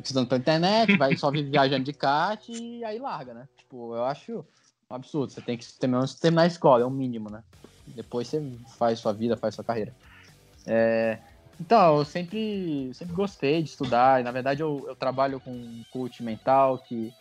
[0.00, 3.48] Estudando pela internet, vai só viajando de kart e aí larga, né?
[3.56, 4.44] Tipo, eu acho
[4.90, 5.32] um absurdo.
[5.32, 7.42] Você tem que terminar, terminar a escola, é o mínimo, né?
[7.86, 8.42] Depois você
[8.78, 9.94] faz sua vida, faz sua carreira.
[10.66, 11.18] É,
[11.60, 14.20] então, eu sempre, sempre gostei de estudar.
[14.20, 17.12] E, na verdade, eu, eu trabalho com um coach mental que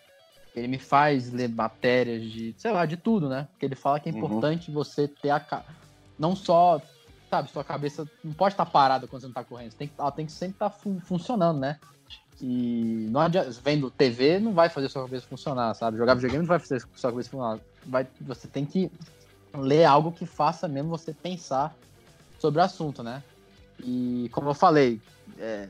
[0.55, 3.47] ele me faz ler matérias de, sei lá, de tudo, né?
[3.51, 4.17] Porque ele fala que é uhum.
[4.17, 4.75] importante uhum.
[4.75, 5.63] você ter a,
[6.17, 6.81] não só,
[7.29, 10.25] sabe, sua cabeça não pode estar parada quando você não está correndo, tem, ela tem
[10.25, 11.77] que sempre estar fun funcionando, né?
[12.41, 15.97] E não adianta, vendo TV não vai fazer sua cabeça funcionar, sabe?
[15.97, 17.59] Jogar videogame não vai fazer sua cabeça funcionar.
[17.85, 18.91] Vai, você tem que
[19.53, 21.75] ler algo que faça mesmo você pensar
[22.39, 23.23] sobre o assunto, né?
[23.79, 25.01] E como eu falei,
[25.39, 25.69] é,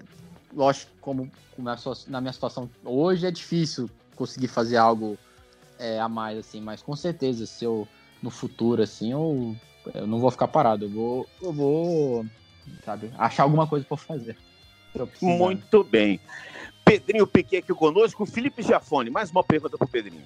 [0.54, 1.75] lógico, como, como é
[2.08, 5.17] na minha situação hoje é difícil conseguir fazer algo
[5.78, 7.88] é, a mais, assim, mas com certeza, se eu
[8.23, 9.56] no futuro, assim, eu
[9.93, 12.25] eu não vou ficar parado, eu vou, eu vou,
[12.84, 14.36] sabe, achar alguma coisa para fazer.
[15.21, 16.19] Muito bem.
[16.84, 20.25] Pedrinho Piquet aqui conosco, Felipe Giafone, mais uma pergunta para o Pedrinho.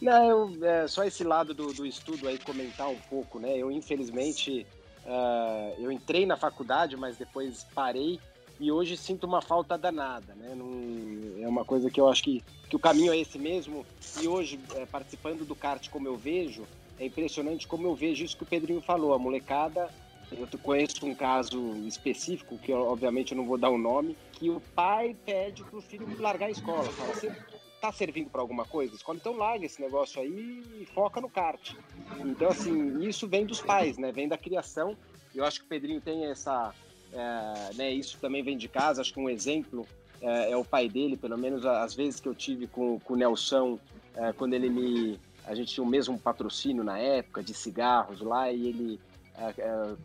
[0.00, 3.56] Não, eu, é, só esse lado do, do, estudo aí comentar um pouco, né?
[3.56, 4.66] Eu infelizmente
[5.04, 8.18] uh, eu entrei na faculdade, mas depois parei
[8.58, 10.54] e hoje sinto uma falta danada, né?
[10.54, 13.84] Não, é uma coisa que eu acho que, que o caminho é esse mesmo.
[14.22, 16.64] E hoje, é, participando do kart como eu vejo,
[16.98, 19.12] é impressionante como eu vejo isso que o Pedrinho falou.
[19.12, 19.90] A molecada,
[20.32, 24.60] eu conheço um caso específico, que obviamente eu não vou dar o nome, que o
[24.74, 26.84] pai pede para o filho largar a escola.
[26.84, 27.32] Fala, você
[27.80, 28.94] tá servindo para alguma coisa?
[28.94, 31.74] Escola, então larga esse negócio aí e foca no kart.
[32.20, 34.12] Então, assim, isso vem dos pais, né?
[34.12, 34.96] Vem da criação.
[35.34, 36.74] Eu acho que o Pedrinho tem essa...
[37.12, 39.00] É, né, isso também vem de casa.
[39.00, 39.86] Acho que um exemplo
[40.22, 43.16] é, é, o pai dele, pelo menos as vezes que eu tive com, com o
[43.16, 43.78] Nelson,
[44.14, 48.52] é, quando ele me a gente tinha o mesmo patrocínio na época de cigarros lá
[48.52, 49.00] e ele,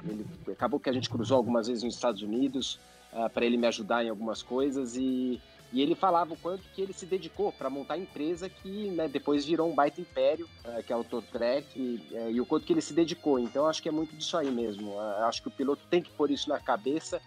[0.08, 2.80] ele acabou que a gente cruzou algumas vezes nos Estados Unidos
[3.12, 6.82] é, para ele me ajudar em algumas coisas e, e ele falava o quanto que
[6.82, 10.48] ele se dedicou para montar a empresa que né, depois virou um baita império,
[10.86, 13.40] que é o Totrek, e, e, o quanto que ele se dedicou.
[13.40, 15.00] Então acho que é muito disso aí mesmo.
[15.00, 17.22] acho que o piloto tem que pôr isso na cabeça.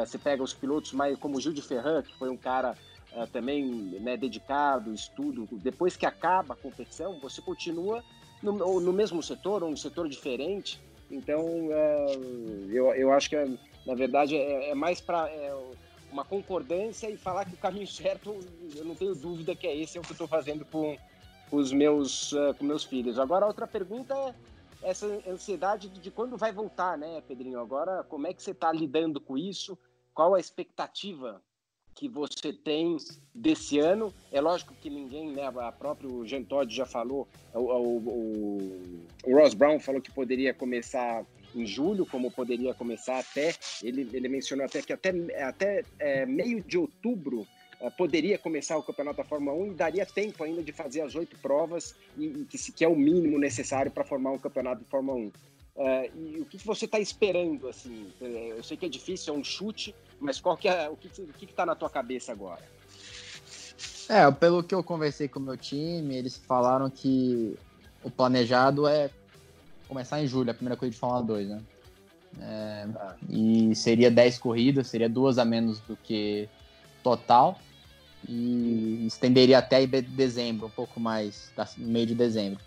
[0.00, 2.74] você pega os pilotos mais como o Gil de Ferran, que foi um cara
[3.32, 8.02] também né, dedicado, estudo, depois que acaba a competição, você continua
[8.42, 10.80] no, no mesmo setor ou um setor diferente.
[11.10, 15.56] Então, uh, eu, eu acho que, na verdade, é, é mais para é,
[16.12, 18.38] uma concordância e falar que o caminho certo,
[18.76, 20.96] eu não tenho dúvida que é esse, é o que eu estou fazendo com,
[21.50, 23.18] com, os meus, com meus filhos.
[23.18, 24.34] Agora, outra pergunta é
[24.82, 27.60] essa ansiedade de quando vai voltar, né, Pedrinho?
[27.60, 29.78] Agora, como é que você está lidando com isso?
[30.14, 31.42] Qual a expectativa
[31.98, 32.96] que você tem
[33.34, 34.14] desse ano.
[34.30, 35.44] É lógico que ninguém, né?
[35.46, 41.26] A próprio Jean Todt já falou, o, o, o, Ross Brown falou que poderia começar
[41.56, 43.52] em julho, como poderia começar até.
[43.82, 45.10] Ele, ele mencionou até que até,
[45.42, 47.44] até é, meio de outubro
[47.80, 51.16] uh, poderia começar o campeonato da Fórmula 1 e daria tempo ainda de fazer as
[51.16, 54.88] oito provas, e, e que, que, é o mínimo necessário para formar um campeonato de
[54.88, 55.26] Fórmula 1.
[55.26, 55.32] Uh,
[56.16, 57.68] e o que, que você está esperando?
[57.68, 58.12] assim?
[58.20, 61.64] Eu sei que é difícil, é um chute, mas qual que é, o que está
[61.64, 62.62] na tua cabeça agora?
[64.08, 67.56] É, pelo que eu conversei com o meu time, eles falaram que
[68.02, 69.10] o planejado é
[69.86, 71.62] começar em julho, a primeira corrida de Fórmula 2, né?
[72.40, 72.86] É,
[73.28, 76.48] e seria 10 corridas, seria duas a menos do que
[77.02, 77.58] total.
[78.28, 82.60] E estenderia até dezembro, um pouco mais, no meio de dezembro.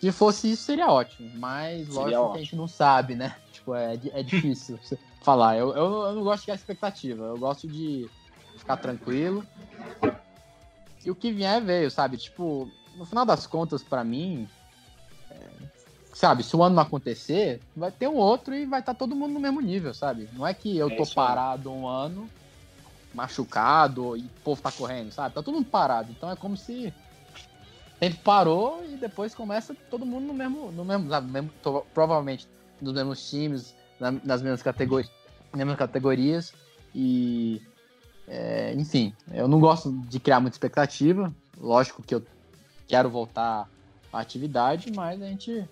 [0.00, 1.30] Se fosse isso, seria ótimo.
[1.34, 2.32] Mas seria lógico ótimo.
[2.32, 3.36] que a gente não sabe, né?
[3.52, 4.78] Tipo, é, é difícil
[5.20, 5.56] falar.
[5.56, 7.24] Eu, eu, eu, não gosto de criar expectativa.
[7.24, 8.08] Eu gosto de
[8.56, 9.44] ficar tranquilo.
[11.04, 12.16] E o que vier, veio, sabe?
[12.16, 14.48] Tipo, no final das contas, para mim,
[16.20, 19.16] sabe, se o ano não acontecer, vai ter um outro e vai estar tá todo
[19.16, 20.28] mundo no mesmo nível, sabe?
[20.32, 22.28] Não é que eu é tô parado um ano,
[23.14, 25.34] machucado e o povo tá correndo, sabe?
[25.34, 26.10] Tá todo mundo parado.
[26.10, 26.92] Então é como se
[27.98, 31.30] tempo parou e depois começa todo mundo no mesmo, no mesmo, sabe?
[31.30, 31.50] Mesmo,
[31.94, 32.46] provavelmente
[32.80, 35.10] nos mesmos times, nas mesmas categorias,
[35.54, 36.52] mesmas categorias
[36.94, 37.62] e
[38.26, 41.34] é, enfim, eu não gosto de criar muita expectativa.
[41.58, 42.22] Lógico que eu
[42.86, 43.68] quero voltar
[44.12, 45.68] à atividade, mas a gente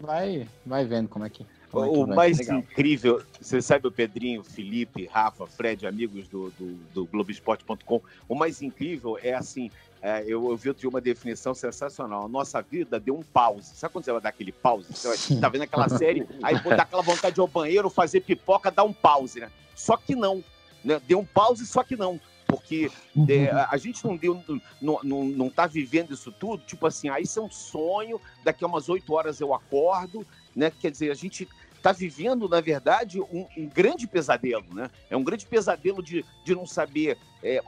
[0.00, 1.44] vai, vai vendo como é que.
[1.70, 2.58] Como o é que mais Legal.
[2.58, 8.62] incrível, você sabe o Pedrinho, Felipe, Rafa, Fred, amigos do, do, do Globoesporte.com, o mais
[8.62, 12.24] incrível é assim, é, eu, eu vi outro uma definição sensacional.
[12.24, 13.74] A nossa vida deu um pause.
[13.74, 14.86] Sabe quando você vai dar aquele pause?
[14.90, 18.70] Você tá vendo aquela série, aí dá aquela vontade de ir ao banheiro, fazer pipoca,
[18.70, 19.50] dá um pause, né?
[19.74, 20.42] Só que não.
[20.82, 21.00] Né?
[21.06, 22.90] Deu um pause, só que não porque
[23.28, 24.42] é, a gente não deu,
[24.80, 28.64] não, não, não tá vivendo isso tudo, tipo assim, ah, isso é um sonho, daqui
[28.64, 30.26] a umas oito horas eu acordo,
[30.56, 30.72] né?
[30.80, 31.46] Quer dizer, a gente
[31.78, 34.90] está vivendo, na verdade, um, um, grande pesadelo, né?
[35.08, 37.16] É um grande pesadelo de, de não saber.
[37.42, 37.62] É,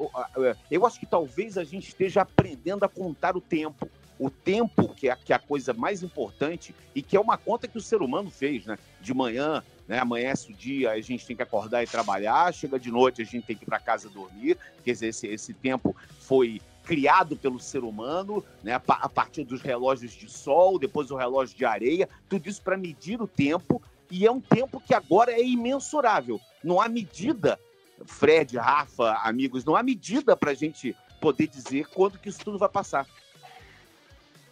[0.70, 3.88] eu acho que talvez a gente esteja aprendendo a contar o tempo.
[4.18, 7.66] O tempo, que é, que é a coisa mais importante e que é uma conta
[7.66, 8.78] que o ser humano fez, né?
[9.00, 9.98] De manhã, né?
[9.98, 13.46] Amanhece o dia, a gente tem que acordar e trabalhar, chega de noite, a gente
[13.46, 14.58] tem que ir para casa dormir.
[14.84, 18.74] Quer dizer, esse, esse tempo foi criado pelo ser humano, né?
[18.74, 23.22] a partir dos relógios de sol, depois o relógio de areia, tudo isso para medir
[23.22, 26.40] o tempo, e é um tempo que agora é imensurável.
[26.62, 27.58] Não há medida,
[28.04, 32.58] Fred, Rafa, amigos, não há medida para a gente poder dizer quando que isso tudo
[32.58, 33.06] vai passar.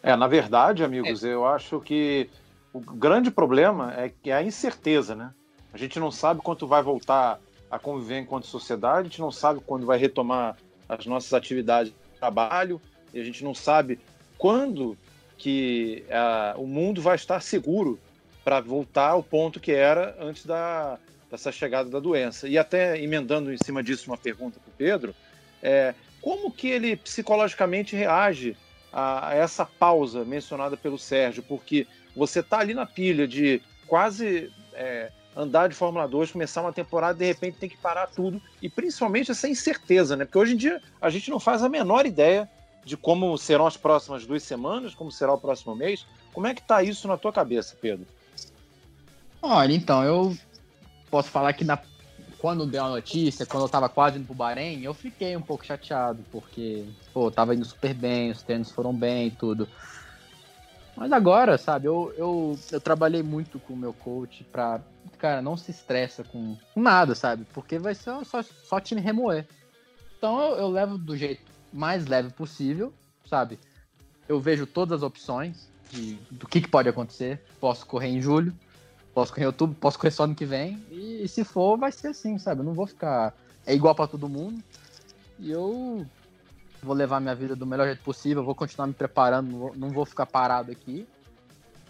[0.02, 1.32] É, na verdade, amigos, é.
[1.32, 2.30] eu acho que
[2.72, 5.32] o grande problema é que é a incerteza, né?
[5.72, 7.40] A gente não sabe quanto vai voltar
[7.70, 10.56] a conviver enquanto sociedade, a gente não sabe quando vai retomar
[10.88, 12.80] as nossas atividades de trabalho,
[13.12, 13.98] e a gente não sabe
[14.38, 14.96] quando
[15.36, 17.98] que uh, o mundo vai estar seguro
[18.48, 20.98] para voltar ao ponto que era antes da,
[21.30, 22.48] dessa chegada da doença.
[22.48, 25.14] E até emendando em cima disso uma pergunta para o Pedro,
[25.62, 28.56] é, como que ele psicologicamente reage
[28.90, 31.42] a, a essa pausa mencionada pelo Sérgio?
[31.42, 36.72] Porque você tá ali na pilha de quase é, andar de Fórmula 2, começar uma
[36.72, 38.40] temporada, de repente tem que parar tudo.
[38.62, 40.24] E principalmente essa incerteza, né?
[40.24, 42.48] Porque hoje em dia a gente não faz a menor ideia
[42.82, 46.06] de como serão as próximas duas semanas, como será o próximo mês.
[46.32, 48.06] Como é que tá isso na tua cabeça, Pedro?
[49.40, 50.36] Olha, então, eu
[51.10, 51.78] posso falar que na...
[52.38, 55.64] quando deu a notícia, quando eu tava quase indo pro Bahrein, eu fiquei um pouco
[55.64, 59.68] chateado, porque, pô, tava indo super bem, os treinos foram bem e tudo.
[60.96, 64.80] Mas agora, sabe, eu, eu, eu trabalhei muito com o meu coach pra.
[65.16, 67.46] Cara, não se estressa com nada, sabe?
[67.54, 69.46] Porque vai ser só, só time remoer.
[70.16, 72.92] Então eu, eu levo do jeito mais leve possível,
[73.24, 73.60] sabe?
[74.28, 77.40] Eu vejo todas as opções de, do que, que pode acontecer.
[77.60, 78.52] Posso correr em julho,
[79.18, 80.80] posso correr outubro, posso correr só ano que vem.
[80.92, 82.60] E, e se for, vai ser assim, sabe?
[82.60, 83.34] Eu não vou ficar.
[83.66, 84.62] É igual para todo mundo.
[85.40, 86.06] E eu
[86.80, 89.90] vou levar minha vida do melhor jeito possível, vou continuar me preparando, não vou, não
[89.90, 91.04] vou ficar parado aqui.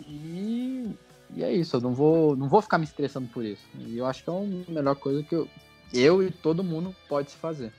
[0.06, 0.90] E,
[1.34, 3.62] e, é isso, eu não vou, não vou ficar me estressando por isso.
[3.78, 5.46] E eu acho que é a melhor coisa que eu,
[5.92, 7.70] eu e todo mundo pode se fazer.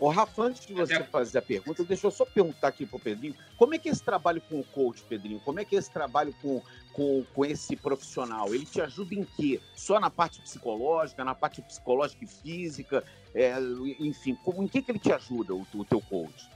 [0.00, 3.34] Ô, Rafa, antes de você fazer a pergunta, deixa eu só perguntar aqui pro Pedrinho,
[3.54, 5.38] como é que é esse trabalho com o coach, Pedrinho?
[5.40, 8.54] Como é que é esse trabalho com, com, com esse profissional?
[8.54, 9.60] Ele te ajuda em quê?
[9.76, 13.04] Só na parte psicológica, na parte psicológica e física?
[13.34, 13.54] É,
[14.00, 16.48] enfim, como, em que, que ele te ajuda, o, o teu coach?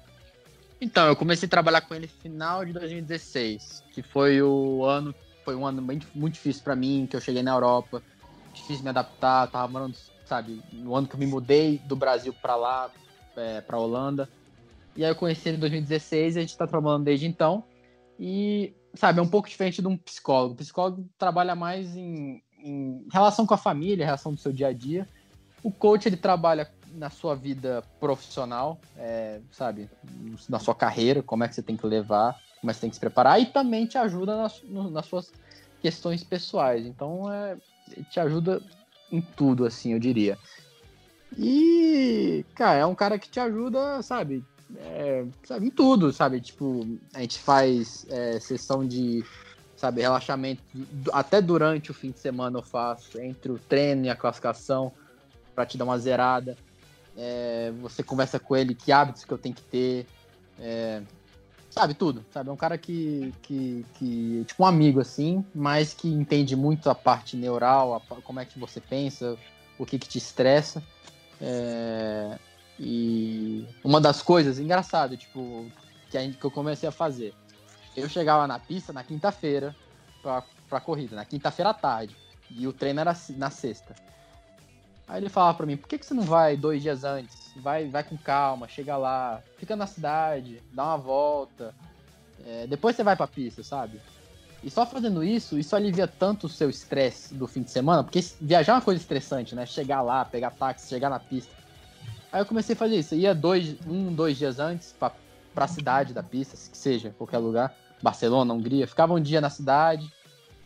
[0.81, 5.15] Então, eu comecei a trabalhar com ele no final de 2016, que foi o ano,
[5.45, 8.03] foi um ano bem, muito difícil para mim, que eu cheguei na Europa,
[8.55, 12.57] difícil me adaptar, tava morando, sabe, no ano que eu me mudei do Brasil para
[12.57, 12.91] lá,
[13.37, 14.29] é, para Holanda.
[14.97, 17.65] E aí eu conheci ele em 2016 e a gente está trabalhando desde então.
[18.19, 20.55] E, sabe, é um pouco diferente de um psicólogo.
[20.55, 24.73] O psicólogo trabalha mais em, em relação com a família, relação do seu dia a
[24.73, 25.09] dia.
[25.63, 29.91] O coach, ele trabalha na sua vida profissional, é, sabe?
[30.49, 32.91] Na sua carreira, como é que você tem que levar, como é que você tem
[32.91, 35.33] que se preparar, e também te ajuda nas, nas suas
[35.83, 36.87] questões pessoais.
[36.87, 37.57] Então, é,
[38.11, 38.63] te ajuda
[39.11, 40.39] em tudo, assim, eu diria.
[41.39, 44.45] E, cara, é um cara que te ajuda, sabe?
[44.77, 46.41] É, sabe, em tudo, sabe?
[46.41, 49.25] Tipo, a gente faz é, sessão de,
[49.77, 50.63] sabe, relaxamento
[51.13, 54.93] até durante o fim de semana eu faço, entre o treino e a classificação,
[55.55, 56.57] para te dar uma zerada.
[57.17, 60.07] É, você conversa com ele, que hábitos que eu tenho que ter.
[60.59, 61.03] É,
[61.71, 62.49] sabe, tudo, sabe?
[62.49, 66.95] É um cara que, que, que, tipo um amigo, assim, mas que entende muito a
[66.95, 69.37] parte neural, a, como é que você pensa,
[69.79, 70.83] o que que te estressa.
[71.47, 72.39] É,
[72.81, 75.71] e uma das coisas, engraçado, tipo,
[76.11, 77.35] que, a que eu comecei a fazer.
[77.95, 79.77] Eu chegava na pista na quinta-feira
[80.23, 82.17] pra, pra corrida, na quinta-feira à tarde.
[82.51, 83.95] E o treino era na sexta.
[85.07, 87.53] Aí ele falava pra mim, por que, que você não vai dois dias antes?
[87.57, 91.75] Vai, vai com calma, chega lá, fica na cidade, dá uma volta.
[92.47, 94.01] É, depois você vai pra pista, sabe?
[94.65, 98.25] E só fazendo isso, isso alivia tanto o seu estresse do fim de semana, porque
[98.41, 99.67] viajar é uma coisa estressante, né?
[99.67, 101.53] Chegar lá, pegar táxi, chegar na pista.
[102.33, 103.15] Aí eu comecei a fazer isso.
[103.15, 105.13] Eu ia dois, um, dois dias antes pra,
[105.55, 107.77] pra cidade da pista, que seja, qualquer lugar.
[108.03, 108.87] Barcelona, Hungria.
[108.87, 110.11] Ficava um dia na cidade,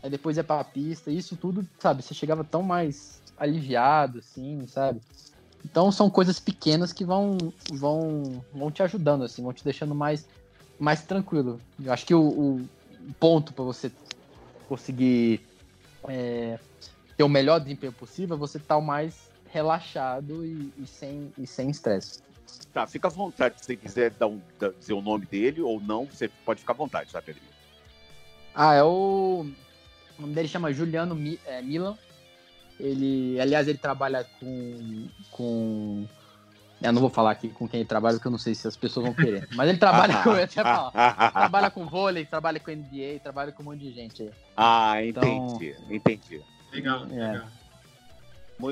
[0.01, 1.11] aí depois ia pra pista.
[1.11, 2.01] Isso tudo, sabe?
[2.01, 5.01] Você chegava tão mais aliviado, assim, sabe?
[5.63, 7.37] Então são coisas pequenas que vão,
[7.69, 10.25] vão, vão te ajudando, assim, vão te deixando mais,
[10.79, 11.59] mais tranquilo.
[11.83, 12.69] Eu acho que o, o
[13.19, 13.91] ponto para você
[14.67, 15.41] conseguir
[16.07, 16.59] é,
[17.17, 21.33] ter o melhor desempenho possível é você estar tá o mais relaxado e, e sem
[21.37, 22.21] e sem estresse.
[22.73, 24.41] Tá, fica à vontade se você quiser dar um,
[24.79, 27.49] dizer o nome dele ou não, você pode ficar à vontade, tá, Pedrinho?
[28.53, 29.45] Ah, é o.
[30.17, 31.97] O nome dele chama Juliano é, Milan.
[32.79, 36.05] Ele, aliás, ele trabalha com, com
[36.81, 38.77] eu não vou falar aqui com quem ele trabalha, porque eu não sei se as
[38.77, 39.47] pessoas vão querer.
[39.53, 40.31] Mas ele trabalha com.
[40.31, 44.23] Eu até falar, trabalha com vôlei, trabalha com NBA, trabalha com um monte de gente
[44.23, 44.31] aí.
[44.55, 46.41] Ah, entendi, então, entendi.
[46.71, 47.31] Legal, é.
[47.31, 47.47] legal.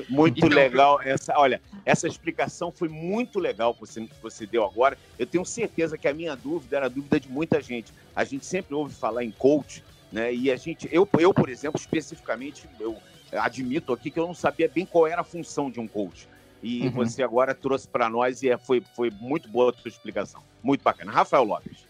[0.08, 1.34] Muito então, legal essa.
[1.38, 4.98] Olha, essa explicação foi muito legal que você, que você deu agora.
[5.18, 7.92] Eu tenho certeza que a minha dúvida era a dúvida de muita gente.
[8.14, 10.32] A gente sempre ouve falar em coach, né?
[10.32, 12.98] E a gente, eu, eu por exemplo, especificamente, eu
[13.32, 16.28] admito aqui que eu não sabia bem qual era a função de um coach.
[16.62, 16.90] E uhum.
[16.90, 20.42] você agora trouxe para nós e é, foi, foi muito boa a sua explicação.
[20.62, 21.12] Muito bacana.
[21.12, 21.88] Rafael Lopes.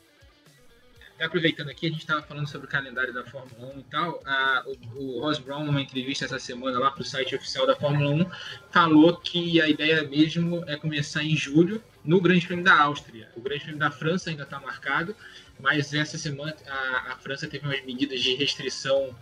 [1.20, 4.22] Aproveitando aqui, a gente estava falando sobre o calendário da Fórmula 1 e tal.
[4.24, 7.74] A, o, o Ross Brown, numa entrevista essa semana lá para o site oficial da
[7.74, 8.26] Fórmula 1,
[8.70, 13.28] falou que a ideia mesmo é começar em julho no Grande Prêmio da Áustria.
[13.34, 15.14] O Grande Prêmio da França ainda está marcado,
[15.58, 19.12] mas essa semana a, a França teve umas medidas de restrição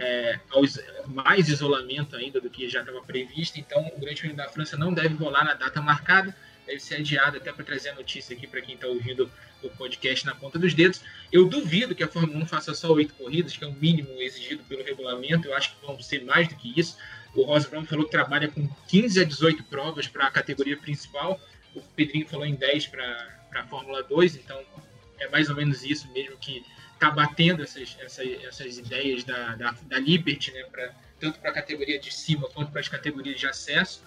[0.00, 3.60] é, aos, mais isolamento ainda do que já estava previsto.
[3.60, 6.34] Então, o Grande Prêmio da França não deve rolar na data marcada,
[6.66, 9.30] deve ser adiado até para trazer a notícia aqui para quem está ouvindo
[9.62, 11.02] o podcast na ponta dos dedos.
[11.30, 14.64] Eu duvido que a Fórmula 1 faça só oito corridas, que é o mínimo exigido
[14.64, 15.46] pelo regulamento.
[15.46, 16.96] Eu acho que vão ser mais do que isso.
[17.34, 21.38] O Ross Brown falou que trabalha com 15 a 18 provas para a categoria principal.
[21.74, 24.58] O Pedrinho falou em 10 para a Fórmula 2, então
[25.18, 26.64] é mais ou menos isso mesmo que
[27.00, 31.54] está batendo essas, essas, essas ideias da, da, da Liberty, né, pra, tanto para a
[31.54, 34.02] categoria de cima quanto para as categorias de acesso.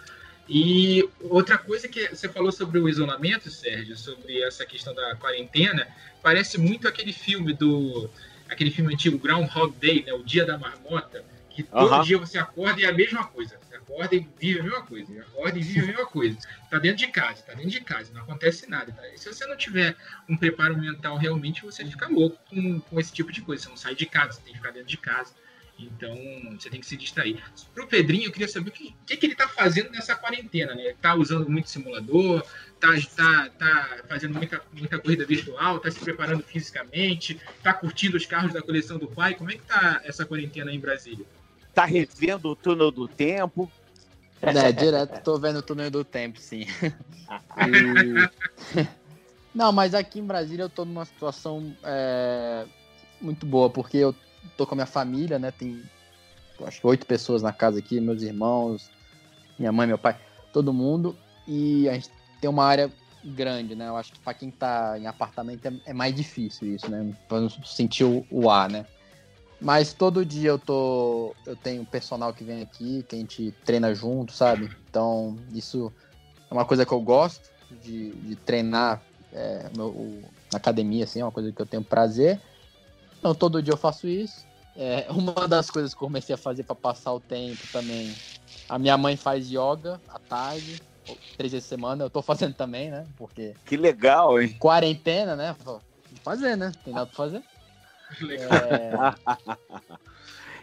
[0.47, 5.87] E outra coisa que você falou sobre o isolamento, Sérgio, sobre essa questão da quarentena,
[6.21, 8.09] parece muito aquele filme do
[8.47, 12.79] aquele filme antigo Groundhog Day, né, o Dia da Marmota, que todo dia você acorda
[12.79, 13.62] e é a mesma coisa
[14.15, 15.21] e vive a mesma coisa.
[15.21, 16.37] Acorda e vive a mesma coisa.
[16.69, 18.91] Tá dentro de casa, tá dentro de casa, não acontece nada.
[18.91, 19.03] Tá?
[19.15, 19.95] Se você não tiver
[20.27, 23.63] um preparo mental realmente, você fica louco com, com esse tipo de coisa.
[23.63, 25.33] Você não sai de casa, você tem que ficar dentro de casa.
[25.79, 26.15] Então,
[26.57, 27.43] você tem que se distrair.
[27.73, 30.93] Pro Pedrinho, eu queria saber o que, que, que ele tá fazendo nessa quarentena, né?
[31.01, 32.45] Tá usando muito simulador,
[32.79, 38.25] tá, tá, tá fazendo muita, muita corrida virtual, tá se preparando fisicamente, tá curtindo os
[38.25, 39.33] carros da coleção do pai.
[39.33, 41.25] Como é que tá essa quarentena aí em Brasília?
[41.73, 43.71] Tá revendo o túnel do tempo,
[44.43, 46.65] é, direto tô vendo o túnel do tempo, sim.
[47.67, 48.29] E...
[49.53, 52.65] Não, mas aqui em Brasília eu tô numa situação é,
[53.21, 54.15] muito boa, porque eu
[54.57, 55.51] tô com a minha família, né?
[55.51, 55.83] Tem
[56.65, 58.89] acho que oito pessoas na casa aqui, meus irmãos,
[59.57, 60.17] minha mãe, meu pai,
[60.51, 61.15] todo mundo.
[61.47, 62.09] E a gente
[62.39, 62.91] tem uma área
[63.23, 63.87] grande, né?
[63.87, 67.13] Eu acho que para quem tá em apartamento é, é, mais difícil isso, né?
[67.27, 68.85] Pra não sentir o, o ar, né?
[69.63, 71.33] Mas todo dia eu tô.
[71.45, 74.69] Eu tenho personal que vem aqui, que a gente treina junto, sabe?
[74.89, 75.91] Então, isso
[76.51, 77.49] é uma coisa que eu gosto
[77.81, 79.01] de, de treinar
[79.31, 82.41] é, meu, na academia, assim, é uma coisa que eu tenho prazer.
[83.17, 84.45] Então, todo dia eu faço isso.
[84.75, 88.13] É, uma das coisas que eu comecei a fazer para passar o tempo também.
[88.67, 90.77] A minha mãe faz yoga à tarde.
[91.37, 92.03] três vezes por semana.
[92.03, 93.05] Eu tô fazendo também, né?
[93.17, 94.57] Porque Que legal, hein?
[94.59, 95.55] quarentena, né?
[96.21, 96.73] Fazer, né?
[96.83, 97.41] Tem nada pra fazer.
[98.21, 98.49] Legal.
[98.53, 99.13] É,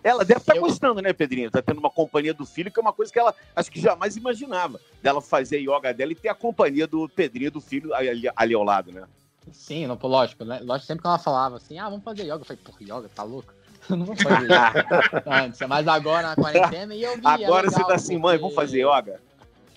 [0.03, 1.51] Ela deve estar Eu- gostando, né, Pedrinho?
[1.51, 4.17] Tá tendo uma companhia do filho, que é uma coisa que ela acho que jamais
[4.17, 4.81] imaginava.
[5.03, 8.55] Dela fazer yoga dela e ter a companhia do Pedrinho e do filho ali, ali
[8.55, 9.05] ao lado, né?
[9.53, 10.61] sim, não, lógico, né?
[10.63, 12.35] Lógico, sempre que ela falava assim, ah, vamos fazer yoga.
[12.37, 13.53] Eu falei, porra, yoga, tá louco?
[13.91, 14.87] Eu não vou fazer yoga
[15.27, 15.61] antes.
[15.69, 17.27] Mas agora na quarentena e eu vi.
[17.27, 19.21] é Agora você legal, tá assim, mãe, vamos fazer yoga?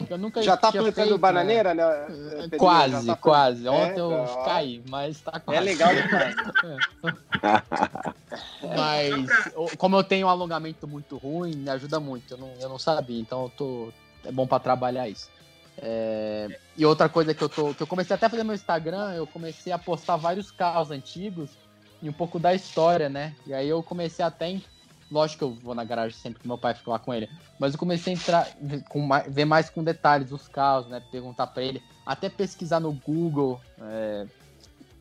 [0.09, 1.83] Eu nunca Já tá plantando feito, bananeira, né?
[1.85, 2.05] né?
[2.41, 2.57] Pedrinho?
[2.57, 3.67] Quase, Já tá- quase.
[3.67, 4.43] É, Ontem eu ó.
[4.45, 5.57] caí, mas tá quase.
[5.57, 6.35] É legal demais.
[8.75, 12.33] Mas o- como eu tenho um alongamento muito ruim, me ajuda muito.
[12.33, 13.93] Eu não, eu não sabia, então eu tô.
[14.25, 15.29] É bom pra trabalhar isso.
[15.77, 16.47] É,
[16.77, 17.73] E outra coisa que eu tô.
[17.73, 21.51] Que eu comecei até a fazer no Instagram, eu comecei a postar vários carros antigos
[22.01, 23.35] e um pouco da história, né?
[23.45, 24.63] E aí eu comecei até em.
[25.13, 27.29] Lógico que eu vou na garagem sempre que meu pai fica lá com ele.
[27.59, 28.47] Mas eu comecei a entrar,
[28.89, 30.99] com mais, ver mais com detalhes os carros, né?
[31.11, 34.25] Perguntar pra ele, até pesquisar no Google é,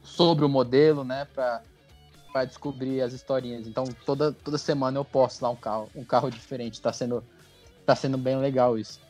[0.05, 1.27] sobre o modelo, né?
[1.35, 3.67] Para descobrir as historinhas.
[3.67, 6.79] Então toda, toda semana eu posto lá um carro, um carro diferente.
[6.79, 7.25] Tá sendo,
[7.87, 9.01] tá sendo bem legal isso.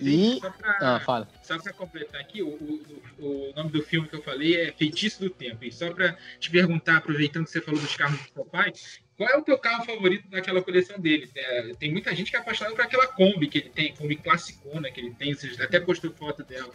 [0.00, 1.28] E- só pra, Ah, fala.
[1.42, 5.20] Só pra completar aqui, o, o- o nome do filme que eu falei é Feitiço
[5.20, 5.64] do Tempo.
[5.64, 8.72] E só pra te perguntar, aproveitando que você falou dos carros do seu pai,
[9.16, 11.30] qual é o teu carro favorito daquela coleção dele?
[11.34, 14.90] É, tem muita gente que é apaixonada por aquela Kombi que ele tem, Kombi classicona
[14.90, 16.72] que ele tem, você até postou foto dela.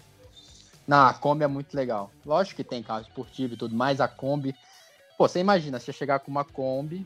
[0.87, 2.11] Não, a Kombi é muito legal.
[2.25, 4.55] Lógico que tem carro esportivo e tudo, mas a Kombi.
[5.17, 7.05] Pô, você imagina, você chegar com uma Kombi,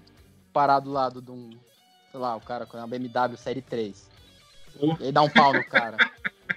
[0.53, 1.49] parar do lado de um.
[2.11, 4.10] Sei lá, o cara com uma BMW Série 3.
[4.79, 4.95] Oh.
[4.99, 5.97] E aí dá um pau no cara.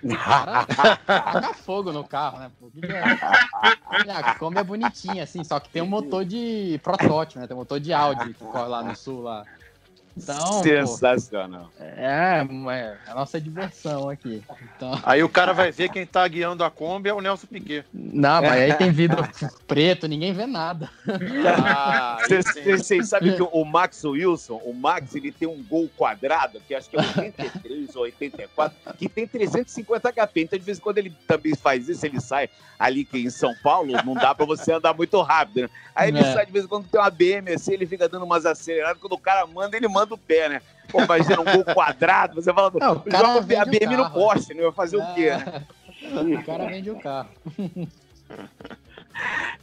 [0.02, 2.50] O cara taca fogo no carro, né?
[2.60, 4.12] Pô, é?
[4.12, 7.46] A Kombi é bonitinha, assim, só que tem um motor de protótipo, né?
[7.46, 9.44] Tem um motor de Audi que corre lá no sul lá.
[10.16, 11.70] Então, pô, Sensacional.
[11.80, 14.42] é, é a nossa diversão aqui.
[14.76, 17.84] Então, Aí o cara vai ver quem tá guiando a Kombi é o Nelson Piquet.
[17.92, 19.26] não, mas aí tem vidro
[19.66, 20.88] preto, ninguém vê nada.
[21.66, 22.18] Ah.
[22.64, 26.88] Vocês sabem que o Max Wilson, o Max, ele tem um gol quadrado, que acho
[26.88, 30.40] que é 83 ou 84, que tem 350 HP.
[30.42, 32.48] Então, de vez em quando ele também faz isso, ele sai
[32.78, 35.70] ali que em São Paulo, não dá pra você andar muito rápido, né?
[35.94, 36.32] Aí ele É.
[36.34, 39.12] sai de vez em quando tem uma BM assim, ele fica dando umas aceleradas, quando
[39.12, 40.62] o cara manda, ele manda o pé, né?
[40.90, 44.52] Pô, imagina um gol quadrado, você fala, Não, o cara joga a BM no poste,
[44.52, 44.62] né?
[44.62, 45.66] Vai fazer o quê, né?
[46.02, 47.30] É, O cara vende o carro.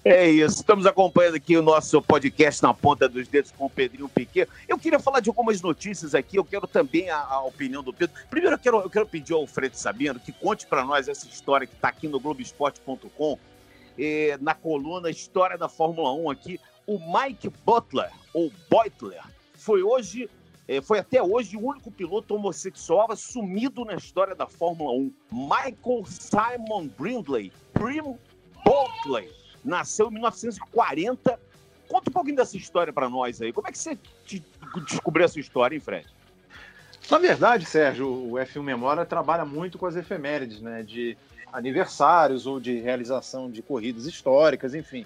[0.04, 4.10] É isso, estamos acompanhando aqui o nosso podcast na ponta dos dedos com o Pedrinho
[4.10, 4.48] Piquet.
[4.68, 8.16] Eu queria falar de algumas notícias aqui, eu quero também a, a opinião do Pedro.
[8.30, 11.68] Primeiro, eu quero, eu quero pedir ao Fred Sabino que conte para nós essa história
[11.68, 13.38] que está aqui no Globoesporte.com,
[14.00, 16.60] eh, na coluna História da Fórmula 1 aqui.
[16.88, 19.22] O Mike Butler, ou Beutler,
[19.62, 20.30] foi hoje,
[20.68, 25.14] eh, foi até hoje o único piloto homossexual assumido na história da Fórmula 1.
[25.32, 28.18] Michael Simon Brindley, Prim
[28.66, 29.32] Boltley
[29.64, 31.40] nasceu em 1940.
[31.88, 33.54] Conta um pouquinho dessa história para nós aí.
[33.54, 33.98] Como é que você
[34.88, 36.08] descobriu essa história, hein, Fred?
[37.10, 40.82] Na verdade, Sérgio, o F1 Memória trabalha muito com as efemérides, né?
[40.82, 41.18] De
[41.52, 45.06] aniversários ou de realização de corridas históricas, enfim.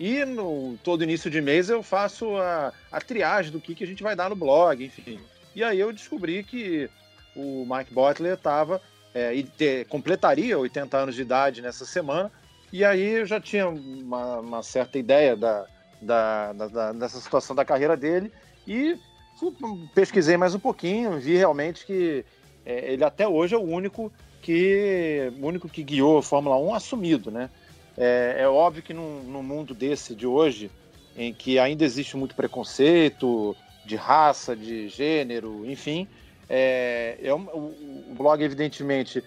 [0.00, 3.86] E no todo início de mês eu faço a, a triagem do que, que a
[3.86, 5.20] gente vai dar no blog, enfim.
[5.54, 6.88] E aí eu descobri que
[7.36, 8.80] o Mike Butler estava
[9.34, 12.32] e te- completaria 80 anos de idade nessa semana.
[12.72, 15.66] E aí eu já tinha uma, uma certa ideia da,
[16.00, 18.32] da, da- dessa situação da carreira dele
[18.66, 18.96] e
[19.94, 22.24] pesquisei mais um pouquinho, vi realmente que
[22.64, 26.74] é, ele até hoje é o único que o único que guiou a Fórmula 1
[26.74, 27.50] assumido, né?
[28.02, 30.70] É, é óbvio que num, num mundo desse de hoje,
[31.14, 36.08] em que ainda existe muito preconceito de raça, de gênero, enfim,
[36.48, 37.74] é, é o,
[38.16, 39.22] blog evidentemente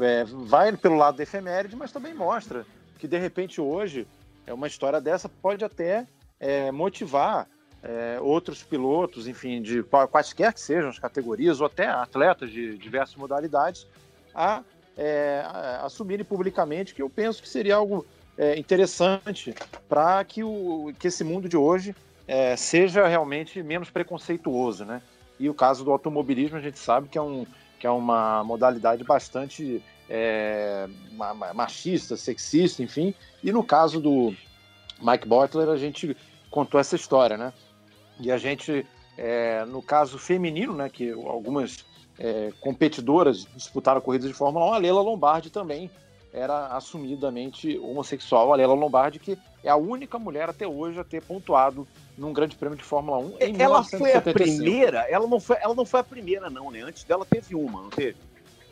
[0.00, 2.66] é, vai pelo lado da efeméride, mas também mostra
[2.98, 4.08] que de repente hoje
[4.44, 6.04] é uma história dessa pode até
[6.40, 7.48] é, motivar
[7.80, 12.76] é, outros pilotos, enfim, de qua- quaisquer que sejam as categorias, ou até atletas de
[12.76, 13.86] diversas modalidades,
[14.34, 14.64] a,
[14.96, 18.04] é, a- assumirem publicamente, que eu penso que seria algo
[18.38, 19.54] é, interessante
[19.88, 21.94] para que, o, que esse mundo de hoje
[22.26, 25.00] é, seja realmente menos preconceituoso, né?
[25.38, 27.46] E o caso do automobilismo a gente sabe que é, um,
[27.78, 33.14] que é uma modalidade bastante é, ma- ma- machista, sexista, enfim.
[33.42, 34.34] E no caso do
[35.00, 36.16] Mike Butler a gente
[36.50, 37.52] contou essa história, né?
[38.18, 41.84] E a gente, é, no caso feminino, né, que algumas
[42.18, 45.90] é, competidoras disputaram corridas de Fórmula 1, a Leila Lombardi também
[46.36, 48.52] era assumidamente homossexual.
[48.52, 52.56] A Leila Lombardi, que é a única mulher até hoje a ter pontuado num grande
[52.56, 54.32] prêmio de Fórmula 1 em ela foi a 1975.
[54.32, 55.06] primeira?
[55.08, 56.82] Ela não foi, ela não foi a primeira, não, né?
[56.82, 58.16] Antes dela teve uma, não teve?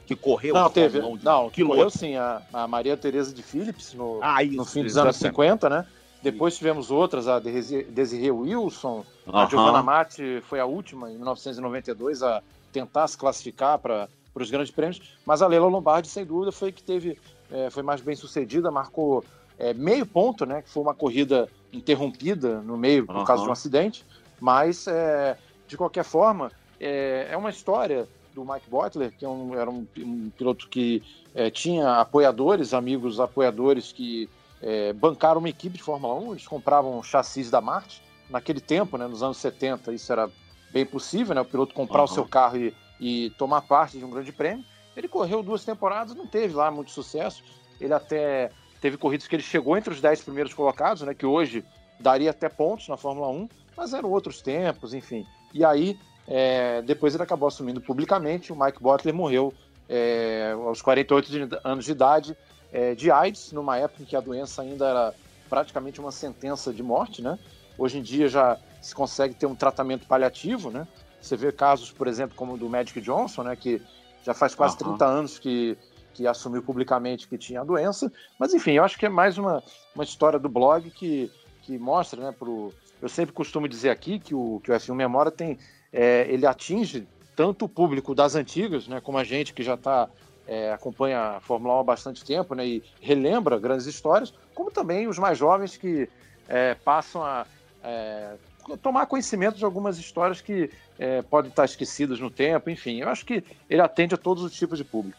[0.07, 0.55] que correu.
[0.55, 1.01] Não, teve.
[1.01, 4.43] Fórmula 1 de Não, que correu sim, a, a Maria Tereza de Phillips no, Ah,
[4.43, 4.57] isso.
[4.57, 5.35] no fim dos anos exatamente.
[5.35, 5.87] 50, né?
[6.23, 9.51] Depois tivemos outras, a Desiree Wilson, a Aham.
[9.51, 12.43] Giovanna Matti foi a última, em 1992, a
[12.73, 16.83] tentar se classificar para os grandes prêmios, mas a Leila Lombardi, sem dúvida, foi que
[16.83, 17.19] teve,
[17.55, 19.25] é, foi mais bem sucedida, marcou
[19.57, 20.61] é, meio ponto, né?
[20.61, 23.25] Que foi uma corrida interrompida no meio por Aham.
[23.25, 24.05] causa de um acidente,
[24.41, 25.39] mas é,
[25.69, 26.51] de qualquer forma
[26.81, 31.03] é, é uma história do Mike Butler, que é um- era um, um piloto que
[31.33, 34.29] é, tinha apoiadores, amigos apoiadores que
[34.61, 38.03] é, bancaram uma equipe de Fórmula 1, eles compravam chassis da Marte.
[38.31, 40.29] Naquele tempo, né, nos anos 70, isso era
[40.73, 42.15] bem possível, né, o piloto comprar o Aham.
[42.15, 44.65] seu carro e, e tomar parte de um grande prêmio.
[44.97, 47.43] Ele correu duas temporadas, não teve lá muito sucesso.
[47.81, 51.65] Ele até teve corridas que ele chegou entre os 10 primeiros colocados, né, que hoje
[51.99, 55.27] daria até pontos na Fórmula 1, mas eram outros tempos, enfim.
[55.53, 58.53] E aí, é, depois ele acabou assumindo publicamente.
[58.53, 59.55] O Mike Butler morreu
[59.89, 62.37] é, aos 48 de- anos de idade
[62.73, 65.15] é, de AIDS, numa época em que a doença ainda era
[65.49, 67.39] praticamente uma sentença de morte, né?
[67.79, 70.87] Hoje em dia já se consegue ter um tratamento paliativo, né?
[71.21, 73.57] Você vê casos, por exemplo, como o do Magic Johnson, né?
[73.57, 73.81] Que
[74.25, 74.97] já faz quase Aham.
[74.97, 75.77] 30 anos que,
[76.13, 78.13] que assumiu publicamente que tinha a doença.
[78.39, 79.63] Mas, enfim, eu acho que é mais uma,
[79.95, 81.31] uma história do blog que,
[81.63, 82.33] que mostra, né?
[82.37, 85.59] Pro, eu sempre costumo dizer aqui que o, que o F1 Memória tem...
[85.93, 87.07] é, ele atinge
[87.37, 89.01] tanto o público das antigas, né?
[89.01, 90.09] Como a gente que já está
[90.47, 95.09] é, acompanha a Fórmula 1 há bastante tempo né, e relembra grandes histórias, como também
[95.09, 96.09] os mais jovens que
[96.49, 97.47] é, passam a
[97.83, 98.35] é,
[98.83, 103.01] tomar conhecimento de algumas histórias que é, podem estar esquecidas no tempo, enfim.
[103.01, 105.19] Eu acho que ele atende a todos os tipos de público.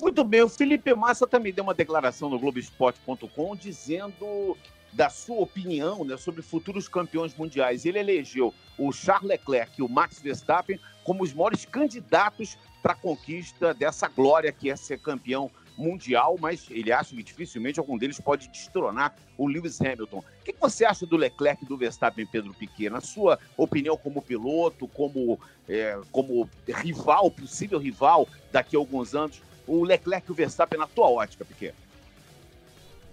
[0.00, 4.56] Muito bem, o Felipe Massa também deu uma declaração no Globoesporte.com dizendo
[4.92, 7.84] da sua opinião né, sobre futuros campeões mundiais.
[7.84, 12.96] Ele elegeu o Charles Leclerc e o Max Verstappen como os maiores candidatos para a
[12.96, 15.50] conquista dessa glória que é ser campeão
[15.80, 20.18] mundial, mas ele acha que dificilmente algum deles pode destronar o Lewis Hamilton.
[20.18, 22.90] O que você acha do Leclerc e do Verstappen, Pedro Piquet?
[22.90, 29.40] Na sua opinião como piloto, como, é, como rival, possível rival daqui a alguns anos,
[29.66, 31.74] o Leclerc e o Verstappen na tua ótica, Piquet?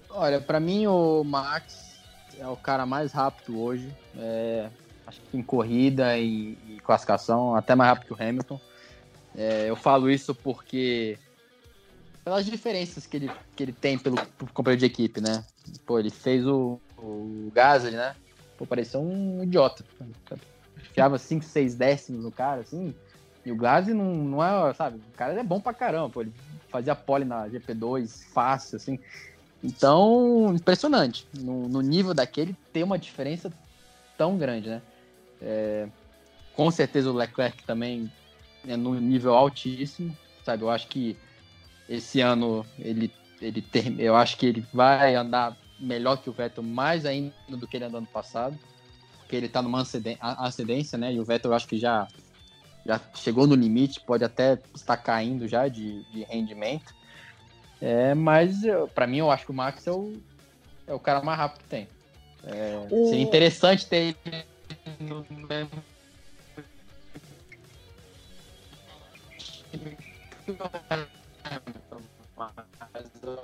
[0.10, 1.96] Olha, pra mim o Max
[2.40, 3.90] é o cara mais rápido hoje.
[4.18, 4.70] É,
[5.06, 8.60] acho que em corrida e, e classificação, até mais rápido que o Hamilton.
[9.36, 11.18] É, eu falo isso porque
[12.28, 14.18] pelas diferenças que ele, que ele tem pelo,
[14.54, 15.46] companheiro de equipe, né?
[15.86, 18.18] Pô, ele fez o, o Gasly, né?
[18.58, 19.86] Pô, parecia um idiota.
[20.90, 22.94] Enfiava 5, 6 décimos no cara, assim.
[23.46, 24.98] E o Gasly não, não é, sabe?
[24.98, 26.20] O cara é bom pra caramba, pô.
[26.20, 26.34] Ele
[26.68, 29.00] fazia pole na GP2 fácil, assim.
[29.64, 31.26] Então, impressionante.
[31.34, 33.50] No, no nível daquele, ter uma diferença
[34.18, 34.82] tão grande, né?
[35.42, 35.88] É,
[36.54, 38.12] com certeza o Leclerc também
[38.68, 40.14] é no nível altíssimo,
[40.44, 40.64] sabe?
[40.64, 41.16] Eu acho que
[41.88, 43.12] esse ano ele,
[43.42, 47.68] ele ter, eu acho que ele vai andar melhor que o Vettel, mais ainda do
[47.68, 48.58] que ele andou ano passado,
[49.20, 49.84] porque ele tá numa
[50.22, 51.14] ascendência, né?
[51.14, 52.08] E o Vettel eu acho que já,
[52.86, 56.96] já chegou no limite, pode até estar caindo já de, de rendimento.
[57.80, 58.62] É, mas
[58.96, 60.20] para mim eu acho que o Max é o,
[60.88, 61.88] é o cara mais rápido que tem.
[62.44, 64.46] É, O- Seria interessante ter ele
[65.00, 65.84] no mesmo
[69.72, 69.98] time
[72.98, 73.40] mas eu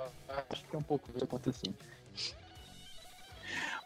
[0.50, 1.74] acho que é um pouco isso acontecendo.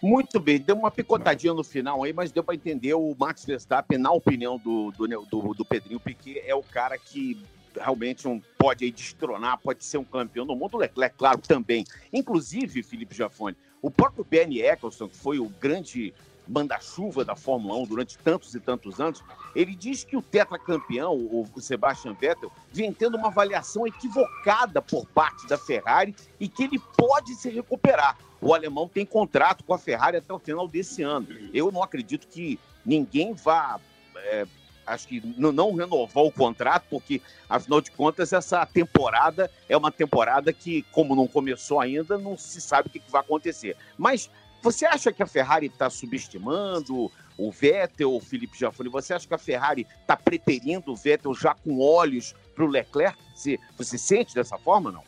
[0.00, 3.98] Muito bem, deu uma picotadinha no final aí, mas deu para entender o Max Verstappen,
[3.98, 7.42] na opinião do, do, do, do Pedrinho Piquet, é o cara que
[7.74, 10.74] realmente um, pode aí destronar, pode ser um campeão do mundo.
[10.74, 11.84] O Leclerc, claro, também.
[12.12, 16.14] Inclusive, Felipe Jafone, o próprio Bernie Eccleston, que foi o grande
[16.48, 19.22] manda-chuva da Fórmula 1 durante tantos e tantos anos,
[19.54, 25.46] ele diz que o tetracampeão, o Sebastian Vettel, vem tendo uma avaliação equivocada por parte
[25.46, 28.16] da Ferrari e que ele pode se recuperar.
[28.40, 31.26] O alemão tem contrato com a Ferrari até o final desse ano.
[31.52, 33.80] Eu não acredito que ninguém vá,
[34.16, 34.46] é,
[34.86, 40.52] acho que não renovar o contrato, porque, afinal de contas, essa temporada é uma temporada
[40.52, 43.76] que, como não começou ainda, não se sabe o que vai acontecer.
[43.96, 44.30] Mas
[44.62, 48.88] você acha que a Ferrari está subestimando o Vettel, o Felipe Jafone?
[48.88, 53.16] Você acha que a Ferrari está preterindo o Vettel já com olhos para o Leclerc?
[53.34, 55.02] Você, você sente dessa forma, não?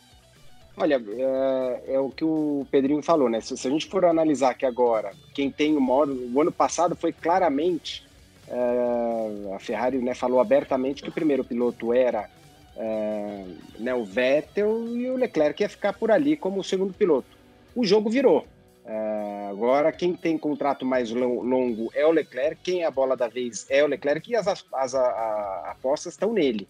[0.76, 3.40] Olha, é, é o que o Pedrinho falou, né?
[3.40, 6.08] Se, se a gente for analisar aqui agora, quem tem o maior.
[6.08, 8.06] O ano passado foi claramente.
[8.48, 12.30] é, a Ferrari né, falou abertamente que o primeiro piloto era
[12.76, 13.44] é,
[13.78, 17.36] né, o Vettel e o Leclerc ia ficar por ali como o segundo piloto.
[17.74, 18.46] O jogo virou.
[18.84, 23.16] É, agora, quem tem contrato mais lon- longo é o Leclerc, quem é a bola
[23.16, 26.66] da vez é o Leclerc e as, as, a- a- apostas estão nele.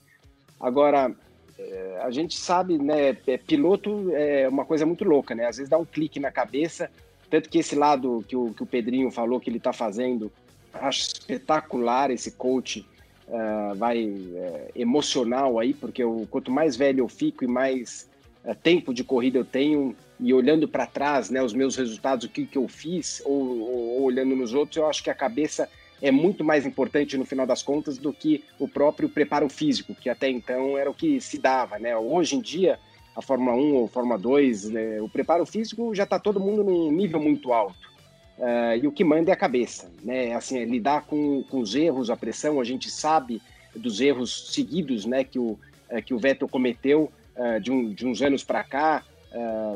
[0.59, 1.15] Agora,
[1.59, 3.17] é, a gente sabe, né?
[3.27, 5.47] É, piloto é uma coisa muito louca, né?
[5.47, 6.91] Às vezes dá um clique na cabeça,
[7.31, 10.31] tanto que esse lado que o, que o Pedrinho falou que ele está fazendo,
[10.75, 12.85] acho espetacular esse coach,
[13.29, 18.09] uh, vai uh, emocional aí, porque eu, quanto mais velho eu fico e mais
[18.45, 22.29] uh, tempo de corrida eu tenho, e olhando para trás, né, os meus resultados, o
[22.29, 25.69] que, que eu fiz, ou, ou, ou olhando nos outros, eu acho que a cabeça
[26.03, 30.09] é muito mais importante no final das contas do que o próprio preparo físico, que
[30.09, 31.97] até então era o que se dava, né?
[31.97, 32.79] Hoje em dia,
[33.15, 36.91] a Fórmula 1 ou Fórmula 2, né, o preparo físico já está todo mundo num
[36.91, 37.91] nível muito alto.
[38.39, 40.35] Uh, e o que manda é a cabeça, né?
[40.35, 43.43] Assim, é lidar com, com os erros, a pressão, a gente sabe
[43.77, 45.59] dos erros seguidos, né, que o,
[45.91, 49.05] uh, que o Vettel cometeu uh, de, um, de uns anos para cá,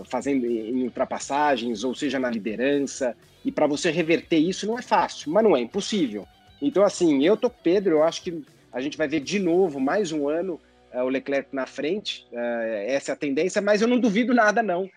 [0.07, 5.31] fazendo em ultrapassagens, ou seja, na liderança, e para você reverter isso não é fácil,
[5.31, 6.27] mas não é impossível.
[6.61, 8.43] Então, assim, eu tô com Pedro, eu acho que
[8.73, 10.59] a gente vai ver de novo, mais um ano,
[10.93, 12.27] uh, o Leclerc na frente.
[12.33, 14.91] Uh, essa é a tendência, mas eu não duvido nada, não,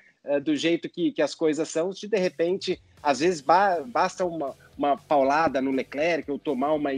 [0.43, 1.93] do jeito que, que as coisas são.
[1.93, 6.89] Se de repente, às vezes ba basta uma, uma paulada no Leclerc, ou tomar uma,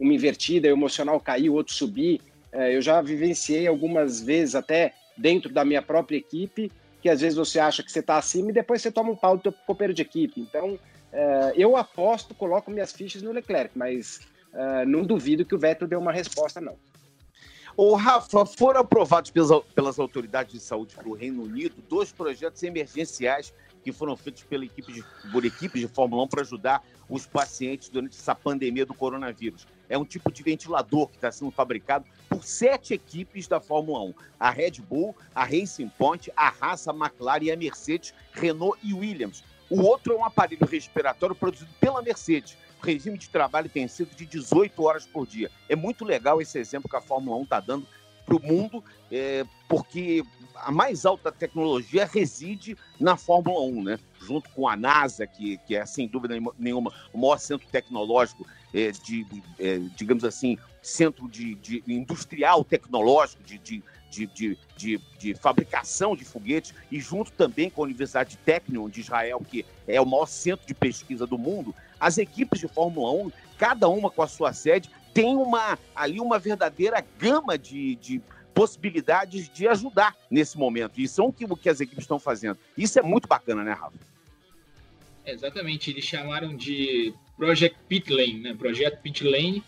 [0.00, 2.20] uma invertida, o emocional cair, o outro subir.
[2.52, 6.72] eu já vivenciei algumas vezes, até dentro da minha própria equipe,
[7.04, 9.36] que às vezes você acha que você está acima e depois você toma um pau
[9.36, 10.40] do teu companheiro de equipe.
[10.40, 10.78] Então,
[11.12, 14.20] é, eu aposto, coloco minhas fichas no Leclerc, mas
[14.54, 16.78] é, não duvido que o Vettel dê uma resposta, não.
[17.76, 23.52] O Rafa, foram aprovados pelas, pelas autoridades de saúde do Reino Unido dois projetos emergenciais
[23.82, 27.90] que foram feitos pela equipe de, por equipes de Fórmula 1 para ajudar os pacientes
[27.90, 29.66] durante essa pandemia do coronavírus.
[29.88, 34.14] É um tipo de ventilador que está sendo fabricado por sete equipes da Fórmula 1:
[34.40, 39.44] a Red Bull, a Racing Point, a Haas, a McLaren, a Mercedes, Renault e Williams.
[39.70, 42.56] O outro é um aparelho respiratório produzido pela Mercedes.
[42.82, 45.50] O regime de trabalho tem sido de 18 horas por dia.
[45.68, 47.86] É muito legal esse exemplo que a Fórmula 1 está dando
[48.24, 53.98] para o mundo, é, porque a mais alta tecnologia reside na Fórmula 1, né?
[54.24, 58.90] junto com a NASA, que, que é, sem dúvida nenhuma, o maior centro tecnológico, é,
[58.90, 59.26] de,
[59.58, 66.24] é, digamos assim, centro de, de industrial tecnológico, de, de, de, de, de, fabricação de
[66.24, 70.26] foguetes, e junto também com a Universidade de Technion de Israel, que é o maior
[70.26, 74.52] centro de pesquisa do mundo, as equipes de Fórmula 1, cada uma com a sua
[74.52, 78.20] sede, tem uma ali uma verdadeira gama de, de
[78.52, 81.00] possibilidades de ajudar nesse momento.
[81.00, 82.58] E são o que, as equipes estão fazendo.
[82.76, 83.96] Isso é muito bacana, né, Rafa?
[85.24, 88.54] Exatamente, eles chamaram de Project Pit Lane, né?
[88.54, 89.62] Projeto Pit Lane.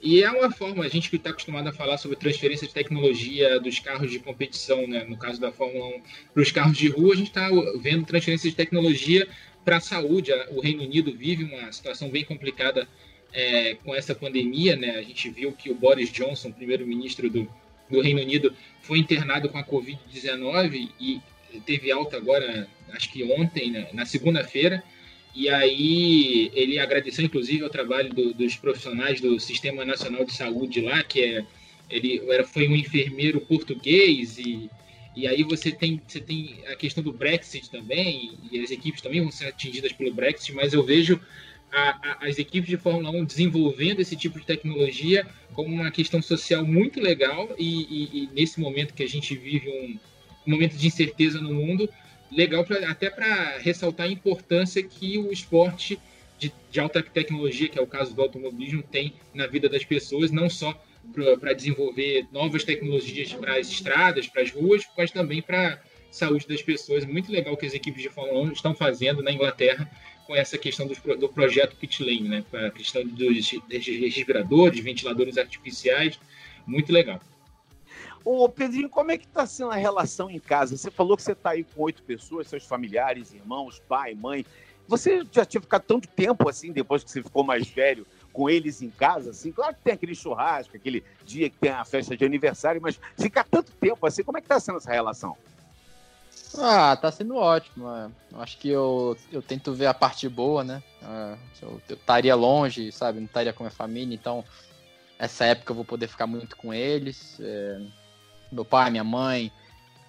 [0.00, 3.60] E é uma forma, a gente que está acostumado a falar sobre transferência de tecnologia
[3.60, 5.04] dos carros de competição, né?
[5.04, 6.02] no caso da Fórmula 1,
[6.34, 7.48] para os carros de rua, a gente está
[7.80, 9.28] vendo transferência de tecnologia
[9.64, 10.32] para a saúde.
[10.50, 12.88] O Reino Unido vive uma situação bem complicada
[13.32, 14.96] é, com essa pandemia, né?
[14.96, 17.48] A gente viu que o Boris Johnson, primeiro-ministro do,
[17.90, 21.20] do Reino Unido, foi internado com a Covid-19 e
[21.66, 23.88] teve alta agora, acho que ontem, né?
[23.92, 24.82] na segunda-feira.
[25.34, 30.80] E aí ele agradeceu, inclusive, ao trabalho do, dos profissionais do Sistema Nacional de Saúde
[30.82, 31.44] lá, que é
[31.90, 34.70] ele era, foi um enfermeiro português e
[35.14, 39.20] e aí você tem, você tem a questão do Brexit também, e as equipes também
[39.20, 41.20] vão ser atingidas pelo Brexit, mas eu vejo
[41.72, 46.20] a, a, as equipes de Fórmula 1 desenvolvendo esse tipo de tecnologia como uma questão
[46.20, 49.98] social muito legal e, e, e nesse momento que a gente vive um,
[50.46, 51.88] um momento de incerteza no mundo,
[52.30, 55.98] legal pra, até para ressaltar a importância que o esporte
[56.38, 60.30] de, de, alta tecnologia, que é o caso do automobilismo, tem na vida das pessoas,
[60.30, 60.80] não só
[61.40, 66.62] para desenvolver novas tecnologias para as estradas, para as ruas, mas também para saúde das
[66.62, 67.04] pessoas.
[67.04, 69.90] Muito legal que as equipes de Fórmula 1 estão fazendo na Inglaterra
[70.32, 72.44] com essa questão do, do projeto pit lane, né?
[72.66, 76.18] A questão dos, dos respiradores, ventiladores artificiais,
[76.66, 77.20] muito legal.
[78.24, 80.74] Ô, Pedrinho, como é que está sendo a relação em casa?
[80.74, 84.46] Você falou que você está aí com oito pessoas, seus familiares, irmãos, pai, mãe.
[84.88, 88.80] Você já tinha ficado tanto tempo assim, depois que você ficou mais velho, com eles
[88.80, 89.52] em casa, assim?
[89.52, 93.44] Claro que tem aquele churrasco, aquele dia que tem a festa de aniversário, mas ficar
[93.44, 95.36] tanto tempo assim, como é que está sendo essa relação?
[96.58, 97.88] Ah, tá sendo ótimo.
[97.88, 98.10] É.
[98.34, 100.82] Acho que eu, eu tento ver a parte boa, né?
[101.02, 103.18] É, eu estaria longe, sabe?
[103.18, 104.44] Não estaria com a minha família, então
[105.18, 107.38] essa época eu vou poder ficar muito com eles.
[107.40, 107.80] É,
[108.50, 109.52] meu pai, minha mãe,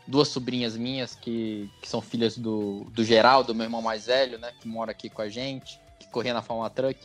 [0.07, 4.51] duas sobrinhas minhas que, que são filhas do, do Geraldo, meu irmão mais velho, né?
[4.59, 6.99] Que mora aqui com a gente, que corria na Fórmula Truck.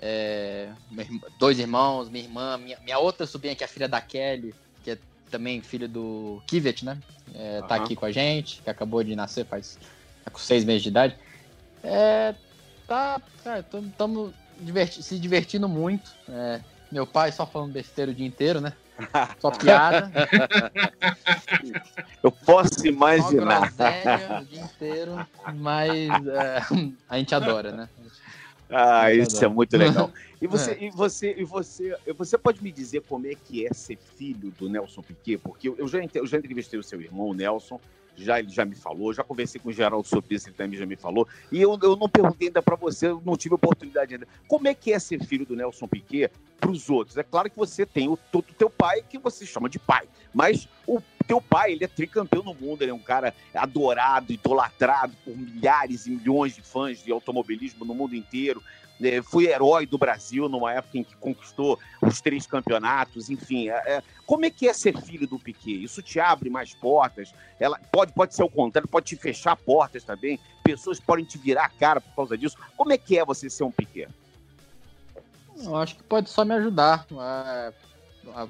[0.00, 0.70] É,
[1.38, 4.54] dois irmãos, minha irmã, minha, minha outra sobrinha que é a filha da Kelly,
[5.28, 6.98] também filho do Kivet, né?
[7.34, 7.68] É, uhum.
[7.68, 9.78] Tá aqui com a gente, que acabou de nascer faz
[10.24, 11.16] tá com seis meses de idade.
[11.82, 12.34] É,
[12.86, 16.10] tá, cara, estamos diverti se divertindo muito.
[16.28, 16.60] É,
[16.90, 18.72] meu pai só falando besteira o dia inteiro, né?
[19.38, 20.10] Só piada.
[22.20, 23.72] Eu posso Só imaginar.
[23.72, 26.62] groselha o dia inteiro, mas é,
[27.08, 27.88] a gente adora, né?
[28.70, 30.12] Ah, Eu isso é muito legal.
[30.40, 30.84] E você, É.
[30.84, 34.68] e você, e você, você pode me dizer como é que é ser filho do
[34.68, 35.38] Nelson Piquet?
[35.38, 37.80] Porque eu- já, eu já entrevistei o seu irmão, o Nelson,
[38.16, 40.84] já ele já me falou, já conversei com o Geraldo sobre isso, ele também já
[40.84, 41.26] me falou.
[41.52, 44.26] E eu, eu não perguntei ainda para você, eu não tive oportunidade ainda.
[44.48, 47.16] Como é que é ser filho do Nelson Piquet para os outros?
[47.16, 50.68] É claro que você tem o todo teu pai que você chama de pai, mas
[50.86, 55.36] o teu pai, ele é tricampeão no mundo, ele é um cara adorado, idolatrado por
[55.36, 58.62] milhares e milhões de fãs de automobilismo no mundo inteiro.
[59.00, 63.68] É, foi herói do Brasil numa época em que conquistou os três campeonatos, enfim.
[63.68, 65.84] é- é- como é que é ser filho do Piquet?
[65.84, 67.32] Isso te abre mais portas?
[67.60, 70.40] Ela pode, pode ser o contrário, pode te fechar portas também.
[70.64, 72.56] Pessoas podem te virar a cara por causa disso.
[72.76, 74.08] Como é que é você ser um Piquet?
[75.58, 77.06] Eu acho que pode só me ajudar.
[77.12, 77.72] É,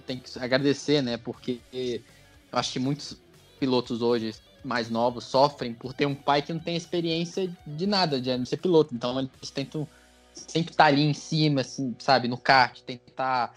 [0.07, 1.17] tenho que agradecer, né?
[1.19, 1.61] Porque
[2.53, 3.17] eu acho que muitos
[3.59, 4.35] pilotos hoje
[4.65, 8.57] mais novos sofrem por ter um pai que não tem experiência de nada, de ser
[8.59, 8.95] piloto.
[8.95, 9.87] Então eles tentam
[10.33, 13.55] sempre estar ali em cima, assim, sabe, no kart, tentar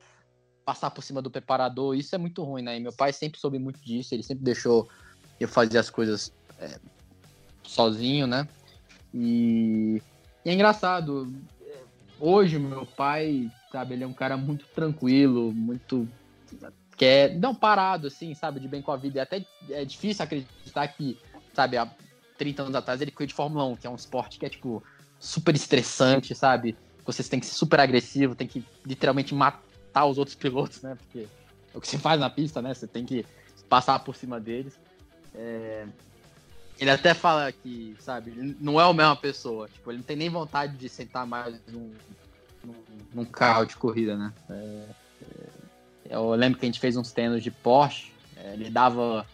[0.65, 1.95] passar por cima do preparador.
[1.95, 2.77] Isso é muito ruim, né?
[2.77, 4.87] E meu pai sempre soube muito disso, ele sempre deixou
[5.39, 6.79] eu fazer as coisas é,
[7.63, 8.47] sozinho, né?
[9.13, 10.01] E,
[10.45, 11.31] e é engraçado.
[11.61, 11.77] é,
[12.19, 16.07] Hoje, meu pai, sabe, ele é um cara muito tranquilo, muito.
[17.01, 19.17] Quer, não parado, assim, sabe, de bem com a vida.
[19.17, 21.17] E até é difícil acreditar que,
[21.51, 21.89] sabe, há
[22.37, 24.83] 30 anos atrás ele cuida de Fórmula 1, que é um esporte que é, tipo,
[25.19, 26.77] super estressante, sabe?
[27.03, 30.95] Vocês têm que ser super agressivo, tem que literalmente matar os outros pilotos, né?
[30.95, 31.27] Porque
[31.73, 32.71] é o que você faz na pista, né?
[32.71, 33.25] Você tem que
[33.67, 34.77] passar por cima deles.
[35.33, 35.87] É,
[36.79, 39.67] Ele até fala que, sabe, não é a mesma pessoa.
[39.67, 41.91] Tipo, ele não tem nem vontade de sentar mais num,
[42.63, 42.75] num,
[43.11, 44.31] num carro de corrida, né?
[44.51, 45.00] É, é,
[46.09, 49.25] eu lembro que a gente fez uns treinos de Porsche, é, ele dava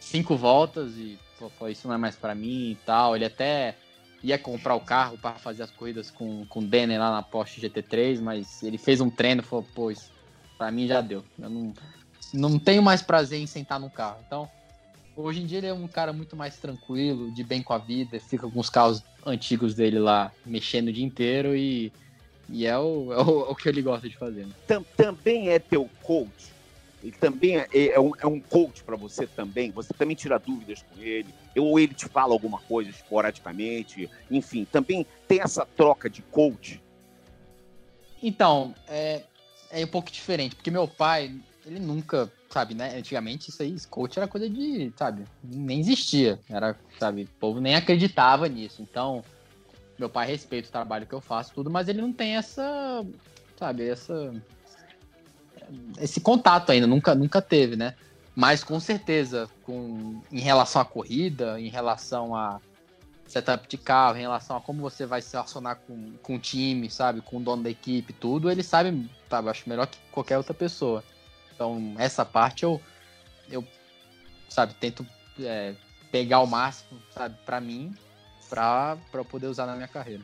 [0.00, 1.18] cinco voltas e
[1.58, 3.14] foi isso não é mais pra mim e tal.
[3.14, 3.76] Ele até
[4.22, 7.60] ia comprar o carro para fazer as corridas com, com o Denner lá na Porsche
[7.60, 9.92] GT3, mas ele fez um treino e falou, pô,
[10.56, 11.24] pra mim já deu.
[11.38, 11.74] Eu não,
[12.32, 14.18] não tenho mais prazer em sentar no carro.
[14.26, 14.48] Então,
[15.16, 18.18] hoje em dia ele é um cara muito mais tranquilo, de bem com a vida,
[18.18, 21.92] fica com os carros antigos dele lá, mexendo o dia inteiro e,
[22.48, 24.46] e é, o, é, o, é o que ele gosta de fazer.
[24.46, 24.52] Né?
[24.66, 26.54] Tam- também é teu coach?
[27.02, 29.70] Ele também é, é um, é um coach para você também?
[29.72, 31.32] Você também tira dúvidas com ele?
[31.56, 34.10] Ou ele te fala alguma coisa esporadicamente?
[34.30, 36.82] Enfim, também tem essa troca de coach?
[38.22, 39.22] Então, é,
[39.70, 41.32] é um pouco diferente, porque meu pai,
[41.64, 42.96] ele nunca, sabe, né?
[42.96, 46.40] Antigamente isso aí, coach era coisa de, sabe, nem existia.
[46.48, 48.82] Era, sabe, o povo nem acreditava nisso.
[48.82, 49.22] Então,
[49.98, 53.04] meu pai respeita o trabalho que eu faço, tudo, mas ele não tem essa,
[53.58, 54.34] sabe, essa.
[55.98, 57.94] Esse contato ainda, nunca, nunca teve, né?
[58.34, 62.60] Mas com certeza, com, em relação à corrida, em relação a
[63.26, 66.90] setup de carro, em relação a como você vai se relacionar com, com o time,
[66.90, 67.20] sabe?
[67.20, 69.48] Com o dono da equipe, tudo, ele sabe, sabe?
[69.48, 71.02] Acho melhor que qualquer outra pessoa.
[71.54, 72.80] Então, essa parte eu,
[73.50, 73.66] eu
[74.48, 75.04] sabe, tento
[75.40, 75.74] é,
[76.12, 77.94] pegar o máximo, sabe, pra mim,
[79.18, 80.22] eu poder usar na minha carreira.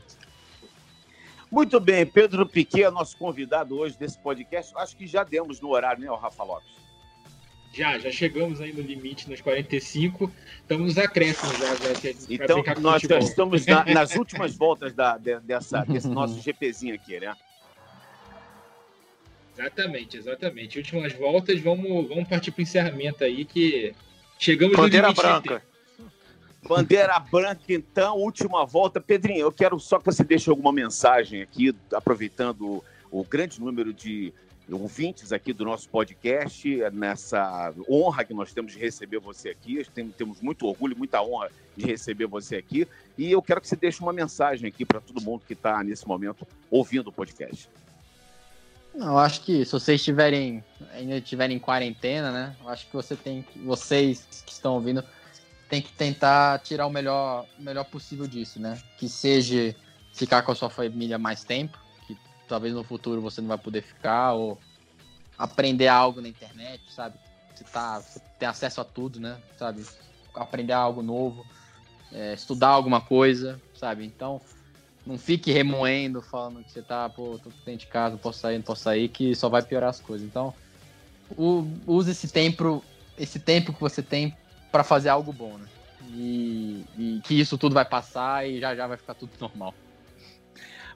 [1.51, 4.73] Muito bem, Pedro Piquet é nosso convidado hoje desse podcast.
[4.77, 6.73] Acho que já demos no horário, né, o Rafa Lopes?
[7.75, 10.31] Já, já chegamos aí no limite nos 45.
[10.61, 15.17] Estamos nos acréscimos já, já Então, brincar com nós estamos na- nas últimas voltas da-
[15.19, 17.35] de- dessa, desse nosso GPzinho aqui, né?
[19.55, 20.79] Exatamente, exatamente.
[20.79, 23.95] Últimas voltas, vamos, vamos partir para o encerramento aí que
[24.39, 25.43] chegamos Bandeira no limite.
[25.43, 25.72] de branca.
[26.67, 29.01] Bandeira branca, então, última volta.
[29.01, 34.33] Pedrinho, eu quero só que você deixe alguma mensagem aqui, aproveitando o grande número de
[34.71, 39.85] ouvintes aqui do nosso podcast, nessa honra que nós temos de receber você aqui.
[39.93, 42.87] Tem- Temos muito orgulho, muita honra de receber você aqui.
[43.19, 46.07] E eu quero que você deixe uma mensagem aqui para todo mundo que está nesse
[46.07, 47.69] momento ouvindo o podcast.
[48.95, 50.63] Não, eu acho que se vocês estiverem
[50.95, 52.57] ainda estiverem em quarentena, né?
[52.63, 55.03] Eu acho que você tem que, vocês que estão ouvindo,
[55.73, 58.79] tem que tentar tirar o melhor, melhor possível disso, né?
[58.99, 59.75] Que seja
[60.13, 62.15] ficar com a sua família mais tempo, que
[62.47, 64.59] talvez no futuro você não vai poder ficar, ou
[65.39, 67.17] aprender algo na internet, sabe?
[67.55, 69.39] Você, tá, você tem acesso a tudo, né?
[69.59, 69.83] Sabe?
[70.35, 71.43] Aprender algo novo,
[72.13, 74.05] é, estudar alguma coisa, sabe?
[74.05, 74.43] Então,
[75.07, 78.57] não fique remoendo, falando que você tá, pô, tô dentro de casa, não posso sair,
[78.57, 80.27] não posso sair, que só vai piorar as coisas.
[80.27, 80.53] Então,
[81.87, 82.85] use esse tempo,
[83.17, 84.37] esse tempo que você tem
[84.73, 85.67] para fazer algo bom, né?
[86.15, 89.75] E, e que isso tudo vai passar e já já vai ficar tudo normal.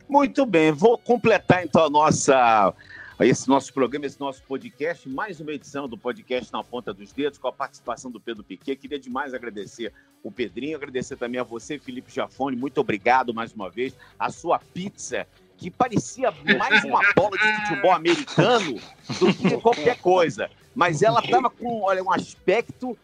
[0.08, 2.72] Muito bem, vou completar então a nossa,
[3.20, 7.38] esse nosso programa, esse nosso podcast, mais uma edição do podcast Na Ponta dos Dedos,
[7.38, 8.76] com a participação do Pedro Piquet.
[8.76, 12.56] Queria demais agradecer o Pedrinho, agradecer também a você, Felipe Jafone.
[12.56, 13.96] Muito obrigado mais uma vez.
[14.16, 18.80] A sua pizza, que parecia mais uma bola de futebol americano
[19.18, 20.48] do que qualquer coisa.
[20.72, 22.96] Mas ela estava com olha, um aspecto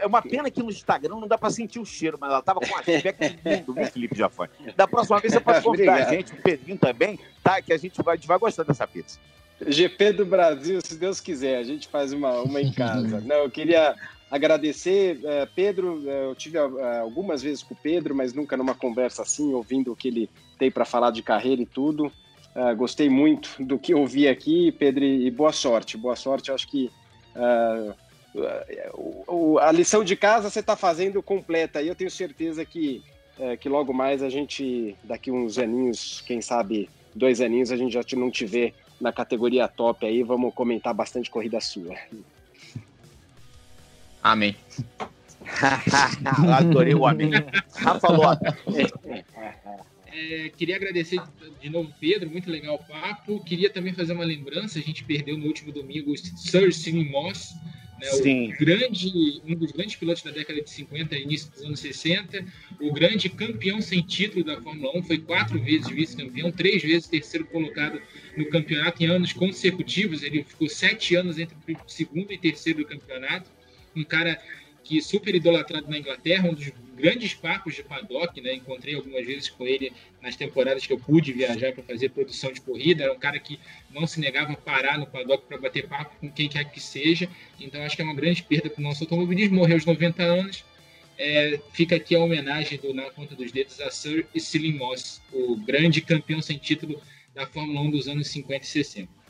[0.00, 2.60] é uma pena que no Instagram não dá para sentir o cheiro, mas ela tava
[2.60, 4.50] com um aspecto lindo, viu, Felipe Jafone?
[4.76, 7.60] Da próxima vez você pode convidar a gente, o Pedrinho também, tá?
[7.60, 9.18] Que a gente vai, a gente vai gostar dessa pizza.
[9.66, 13.20] GP do Brasil, se Deus quiser, a gente faz uma, uma em casa.
[13.24, 13.94] Não, eu queria
[14.30, 15.98] agradecer, uh, Pedro.
[15.98, 19.92] Uh, eu tive uh, algumas vezes com o Pedro, mas nunca numa conversa assim, ouvindo
[19.92, 22.10] o que ele tem para falar de carreira e tudo.
[22.76, 25.96] gostei muito do que ouvi aqui, Pedro, e boa sorte.
[25.96, 26.90] Boa sorte, eu acho que
[29.60, 33.02] a lição de casa você está fazendo completa e eu tenho certeza que,
[33.60, 38.02] que logo mais a gente, daqui uns aninhos, quem sabe dois aninhos, a gente já
[38.16, 40.22] não te vê na categoria top aí.
[40.22, 41.96] Vamos comentar bastante corrida sua.
[44.22, 44.56] Amém.
[46.56, 47.30] Adorei o amém.
[47.74, 48.54] Rafa Lopes.
[50.06, 51.20] É, queria agradecer
[51.60, 53.42] de novo, Pedro, muito legal o papo.
[53.42, 57.54] Queria também fazer uma lembrança, a gente perdeu no último domingo o Sir Sidney Moss,
[58.02, 61.78] né, o grande, um dos grandes pilotos da década de 50 e início dos anos
[61.78, 62.44] 60,
[62.80, 67.46] o grande campeão sem título da Fórmula 1, foi quatro vezes vice-campeão, três vezes terceiro
[67.46, 68.02] colocado
[68.36, 72.84] no campeonato em anos consecutivos, ele ficou sete anos entre o segundo e terceiro do
[72.86, 73.48] campeonato,
[73.94, 74.42] um cara
[74.82, 78.54] que super idolatrado na Inglaterra, um dos grandes papos de paddock, né?
[78.54, 82.60] Encontrei algumas vezes com ele nas temporadas que eu pude viajar para fazer produção de
[82.60, 83.04] corrida.
[83.04, 83.58] Era um cara que
[83.90, 87.28] não se negava a parar no paddock para bater papo com quem quer que seja.
[87.58, 89.56] Então acho que é uma grande perda para o nosso automobilismo.
[89.56, 90.64] Morreu aos 90 anos.
[91.18, 95.56] É, fica aqui a homenagem do Na Ponta dos Dedos a Sir Selim Moss, o
[95.56, 97.00] grande campeão sem título
[97.34, 99.21] da Fórmula 1 dos anos 50 e 60.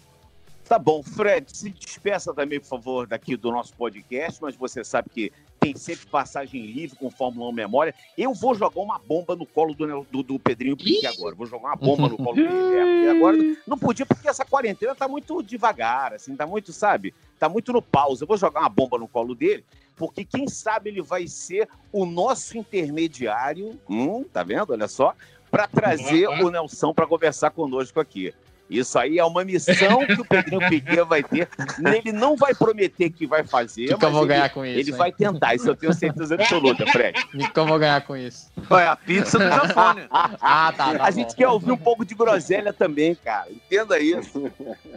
[0.73, 5.11] Tá bom, Fred, se despeça também, por favor, daqui do nosso podcast, mas você sabe
[5.11, 7.95] que tem sempre passagem livre com Fórmula 1 Memória.
[8.17, 11.35] Eu vou jogar uma bomba no colo do, do, do Pedrinho Pique agora.
[11.35, 13.09] Vou jogar uma bomba no colo do Guilherme.
[13.11, 17.13] agora não podia, porque essa quarentena tá muito devagar, assim, tá muito, sabe?
[17.39, 18.25] Tá muito no pausa.
[18.25, 22.07] Eu vou jogar uma bomba no colo dele, porque quem sabe ele vai ser o
[22.07, 24.73] nosso intermediário, hum, tá vendo?
[24.73, 25.15] Olha só,
[25.51, 28.33] para trazer o Nelson para conversar conosco aqui.
[28.79, 31.49] Isso aí é uma missão que o Pedrinho Piquet vai ter.
[31.85, 34.79] Ele não vai prometer que vai fazer, que, que eu vou ganhar com isso?
[34.79, 34.97] Ele hein?
[34.97, 37.19] vai tentar, isso eu tenho certeza absoluta, Fred.
[37.35, 38.51] O que eu vou ganhar com isso?
[38.71, 40.07] É a pizza do Jafone.
[40.11, 43.51] ah, tá, tá A gente quer ouvir um pouco de groselha também, cara.
[43.51, 44.51] Entenda isso.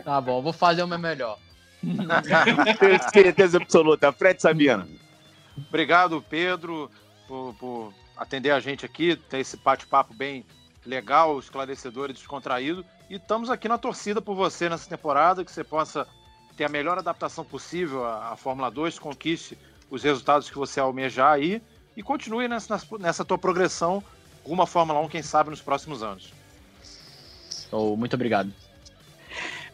[0.03, 1.37] Tá bom, vou fazer o meu melhor.
[2.79, 4.11] tenho certeza absoluta.
[4.11, 4.87] Fred Sabina.
[5.57, 6.89] Obrigado, Pedro,
[7.27, 10.45] por, por atender a gente aqui, ter esse bate-papo bem
[10.85, 12.85] legal, esclarecedor e descontraído.
[13.09, 16.07] E estamos aqui na torcida por você nessa temporada, que você possa
[16.57, 19.57] ter a melhor adaptação possível à, à Fórmula 2, conquiste
[19.91, 21.61] os resultados que você almejar aí
[21.95, 24.03] e continue nessa, nessa tua progressão
[24.43, 26.33] rumo à Fórmula 1, quem sabe, nos próximos anos.
[27.71, 28.51] Oh, muito obrigado.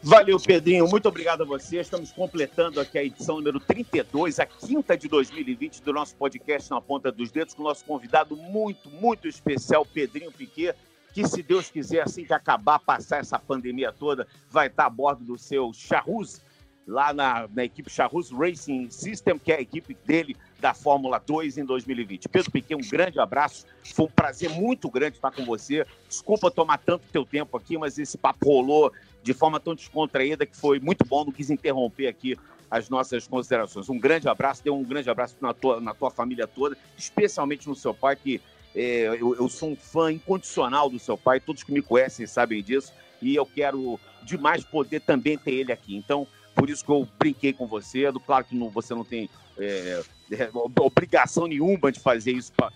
[0.02, 0.88] Valeu, Pedrinho.
[0.88, 1.78] Muito obrigado a você.
[1.78, 6.80] Estamos completando aqui a edição número 32, a quinta de 2020 do nosso podcast Na
[6.80, 10.74] Ponta dos Dedos, com o nosso convidado muito, muito especial, Pedrinho Piquet
[11.12, 15.24] que se Deus quiser, assim que acabar, passar essa pandemia toda, vai estar a bordo
[15.24, 16.40] do seu Charrus,
[16.86, 21.58] lá na, na equipe Charrus Racing System, que é a equipe dele da Fórmula 2
[21.58, 22.28] em 2020.
[22.28, 23.66] Pedro Piquet, um grande abraço.
[23.94, 25.86] Foi um prazer muito grande estar com você.
[26.08, 28.92] Desculpa tomar tanto teu tempo aqui, mas esse papo rolou
[29.22, 31.24] de forma tão descontraída que foi muito bom.
[31.24, 32.36] Não quis interromper aqui
[32.70, 33.88] as nossas considerações.
[33.88, 37.74] Um grande abraço, dê um grande abraço na tua, na tua família toda, especialmente no
[37.74, 38.40] seu pai, que
[38.74, 42.62] é, eu, eu, sou um fã incondicional do seu pai, todos que me conhecem sabem
[42.62, 45.96] disso, e eu quero demais poder também ter ele aqui.
[45.96, 48.04] Então, por isso que eu brinquei com você.
[48.24, 50.50] Claro que não, você não tem é, é
[50.80, 52.72] obrigação nenhuma de fazer isso para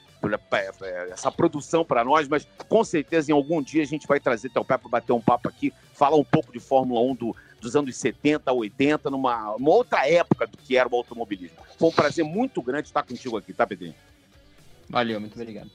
[1.11, 4.65] essa produção para nós, mas com certeza em algum dia a gente vai trazer teu
[4.65, 7.97] pai para bater um papo aqui, falar um pouco de Fórmula 1 do, dos anos
[7.97, 11.59] 70, 80, numa outra época do que era o automobilismo.
[11.79, 13.95] Foi um prazer muito grande estar contigo aqui, tá, Pedrinho?
[14.89, 15.71] Valeu, muito obrigado.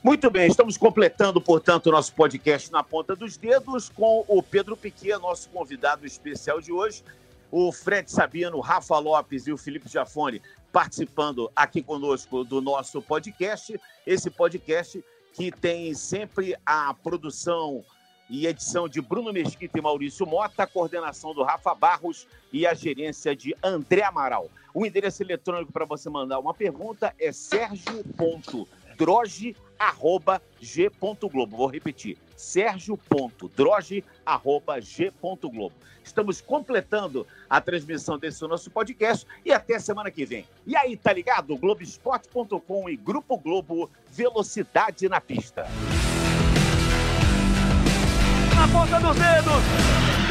[0.00, 4.76] Muito bem, estamos completando, portanto, o nosso podcast na ponta dos dedos com o Pedro
[4.76, 7.02] Piquet, nosso convidado especial de hoje,
[7.50, 10.40] o Fred Sabino, Rafa Lopes e o Felipe Jafone
[10.72, 13.78] participando aqui conosco do nosso podcast.
[14.06, 17.84] Esse podcast que tem sempre a produção
[18.30, 22.72] e edição de Bruno Mesquita e Maurício Mota, a coordenação do Rafa Barros e a
[22.72, 24.48] gerência de André Amaral.
[24.72, 28.77] O endereço eletrônico para você mandar uma pergunta é sergio.droge.com
[29.78, 31.56] arroba g.globo.
[31.56, 35.72] Vou repetir, sergio.droge, arroba g.globo.
[36.02, 40.46] Estamos completando a transmissão desse nosso podcast e até semana que vem.
[40.66, 41.56] E aí, tá ligado?
[41.56, 45.66] Globoesporte.com e Grupo Globo, velocidade na pista.
[48.54, 50.27] Na ponta dos dedos!